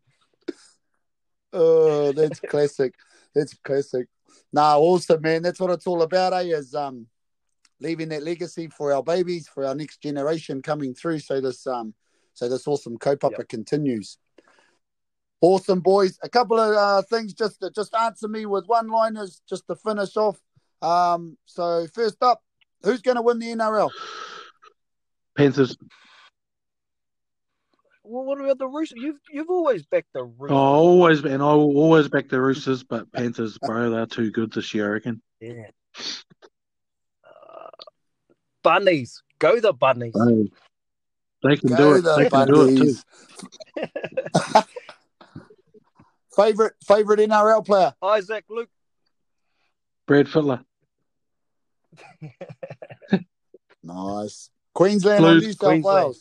[1.54, 2.94] Oh, that's classic.
[3.34, 4.08] That's classic.
[4.54, 5.42] Nah, awesome, man.
[5.42, 6.44] That's what it's all about, eh?
[6.56, 7.08] Is um
[7.80, 11.20] leaving that legacy for our babies, for our next generation coming through.
[11.20, 11.94] So this um
[12.34, 13.50] so this awesome kaupapa Yep.
[13.50, 14.18] continues.
[15.42, 16.18] Awesome, boys.
[16.24, 19.76] A couple of uh, things just to, just answer me with one liners just to
[19.76, 20.40] finish off.
[20.82, 22.42] Um, so first up,
[22.84, 23.90] who's going to win the NRL?
[25.36, 25.78] Panthers.
[28.04, 29.00] Well, what about the Roosters?
[29.02, 30.56] You've you've always backed the Oh, Roosters.
[30.58, 34.74] always, and I will always back the Roosters, but Panthers, bro, they're too good this
[34.74, 35.22] year, I reckon.
[35.42, 35.64] Yeah.
[37.26, 37.70] Uh,
[38.64, 40.14] bunnies, go the bunnies.
[40.14, 40.46] Bro,
[41.44, 42.02] they can do it.
[42.04, 44.62] the They can do it too.
[46.36, 47.94] Favorite favorite NRL player?
[48.02, 48.70] Isaac Luke.
[50.08, 50.64] Brad Fittler.
[53.84, 54.50] Nice.
[54.74, 56.16] Queensland or New South Queensland.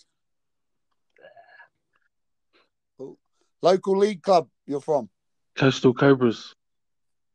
[2.98, 3.18] Wales?
[3.62, 5.08] Local league club you're from?
[5.56, 6.54] Coastal Cobras.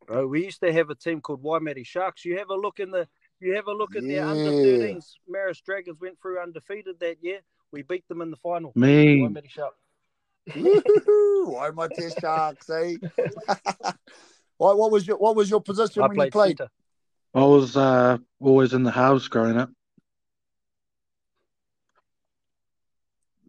[0.08, 2.24] Bro, we used to have a team called Waimate Sharks.
[2.24, 3.08] You have a look in the
[3.40, 5.14] you have a look in their under 13s.
[5.28, 7.40] Maris Dragons went through undefeated that year.
[7.72, 8.72] We beat them in the final.
[8.76, 9.22] Me.
[9.22, 9.78] Waimate Sharks.
[10.50, 11.54] Woohoo!
[11.54, 12.96] Why my test sharks, eh?
[14.58, 16.58] what, what was your what was your position I when played, you played?
[16.58, 16.72] centre.
[17.34, 19.70] I was uh, always in the halves growing up.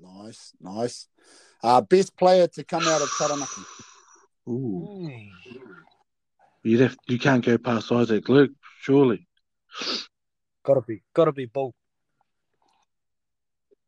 [0.00, 1.08] Nice, nice.
[1.62, 3.62] Uh, best player to come out of Taranaki.
[4.48, 5.18] Ooh.
[6.62, 9.26] You'd have, you can't go past Isaac Luke, surely.
[10.64, 11.74] Gotta be, gotta be Bull.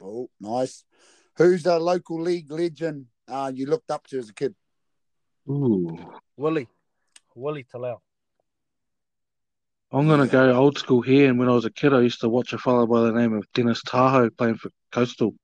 [0.01, 0.85] Oh, nice.
[1.37, 4.55] Who's a local league legend uh, you looked up to as a kid?
[5.49, 5.97] Ooh.
[6.37, 6.69] Willie.
[7.35, 7.99] Willie Talau.
[9.95, 11.29] I'm gonna go old school here.
[11.31, 13.33] And when I was a kid, I used to watch a fellow by the name
[13.33, 15.35] of Dennis Tahoe playing for Coastal.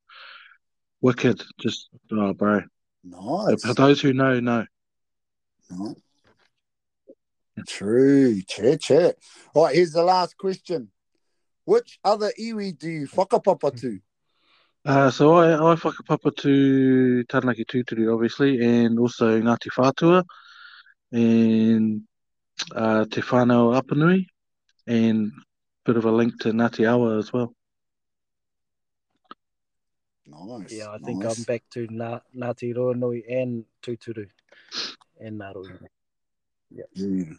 [1.01, 2.62] Wicked, just oh, bro.
[3.05, 3.64] Nice.
[3.64, 4.66] For those who know, know.
[5.70, 5.94] Nice.
[7.68, 8.42] True.
[8.42, 9.16] Chat, chat.
[9.55, 10.90] All right, here's the last question.
[11.64, 14.01] Which other iwi do you whakapapa to?
[14.84, 20.24] Uh, so I I whakapapa to Taranaki Tūturu, obviously, and also Ngāti Whātua,
[21.12, 22.03] and
[22.74, 24.26] uh, Te Whānau Apanui,
[24.91, 25.30] and
[25.84, 27.55] bit of a link to Natiawa as well.
[30.26, 30.72] Nice.
[30.72, 31.24] Yeah, I think.
[31.24, 34.28] I'm back to Na- Ngāti Ruanui and Tuturu
[35.20, 35.78] and Narui.
[36.99, 37.36] Mm.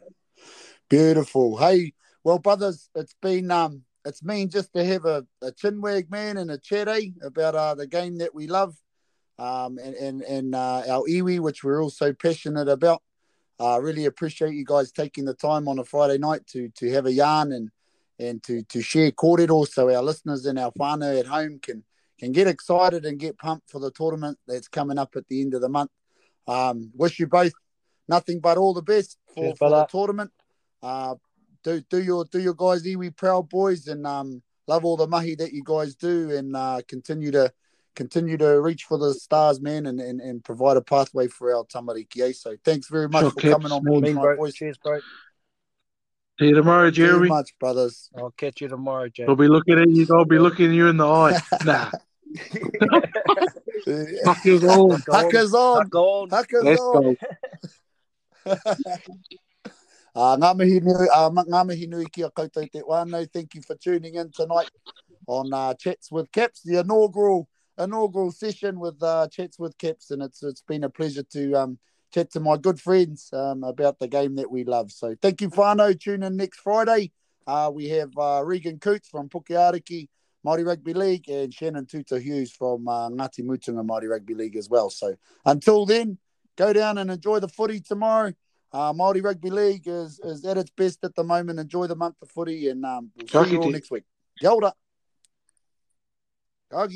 [0.90, 1.58] Beautiful.
[1.58, 1.94] Hey,
[2.24, 6.52] well, brothers, it's been um, it's mean just to have a, a chinwag man and
[6.52, 8.76] a chat eh, about uh, the game that we love,
[9.40, 13.02] um, and and and uh, our iwi, which we're all so passionate about.
[13.62, 16.92] I uh, really appreciate you guys taking the time on a Friday night to to
[16.92, 17.70] have a yarn and
[18.18, 21.84] and to to share kōrero so our listeners and our whānau at home can
[22.18, 25.54] can get excited and get pumped for the tournament that's coming up at the end
[25.54, 25.92] of the month.
[26.48, 27.54] Um, wish you both
[28.08, 30.32] nothing but all the best for, Cheers, for the tournament.
[30.82, 31.16] Uh,
[31.64, 35.36] do do your do your guys iwi proud boys and um, love all the mahi
[35.36, 37.52] that you guys do and uh, continue to
[37.96, 41.64] continue to reach for the stars, man, and, and, and provide a pathway for our
[41.66, 42.22] tamariki.
[42.22, 42.34] eh?
[42.34, 44.36] So thanks very much Sure, for Caps, coming on board Mean, tonight, bro.
[44.38, 44.54] boys.
[44.54, 45.00] Cheers, bro.
[46.40, 48.10] See you tomorrow, Thank you very much, brothers.
[48.18, 49.26] I'll catch you tomorrow, Jay.
[49.28, 50.08] I'll be looking at you.
[50.12, 51.40] I'll be looking you in the eye.
[51.66, 51.92] Nah,
[54.26, 54.98] fuck you all.
[55.10, 55.84] Huckers on.
[55.84, 56.30] Huck on.
[56.30, 57.18] Huckers Let's on.
[58.46, 58.56] go.
[60.14, 63.26] Uh, ngā mihi nui, uh, ma- ngā mihi nui ki a koutou te whānau.
[63.32, 64.70] Thank you for tuning in tonight
[65.28, 67.48] on uh, Chats with Caps, the inaugural
[67.84, 71.80] inaugural session with uh, Chats with Caps, and it's it's been a pleasure to um,
[72.14, 74.92] chat to my good friends um, about the game that we love.
[74.92, 76.00] So thank you, whānau.
[76.00, 77.12] Tune in next Friday.
[77.48, 80.08] Uh, we have uh, Regan Coots from Pukeariki
[80.46, 84.70] Māori Rugby League and Shannon Tuta Hughes from uh, Ngāti Mutunga Māori Rugby League as
[84.70, 84.90] well.
[84.90, 85.16] So
[85.46, 86.18] until then,
[86.56, 88.34] go down and enjoy the footy tomorrow.
[88.74, 91.60] Uh, Māori Rugby League is, is at its best at the moment.
[91.60, 94.04] Enjoy the month of footy, and um, we'll see you all next week.
[94.40, 94.74] Kia ora.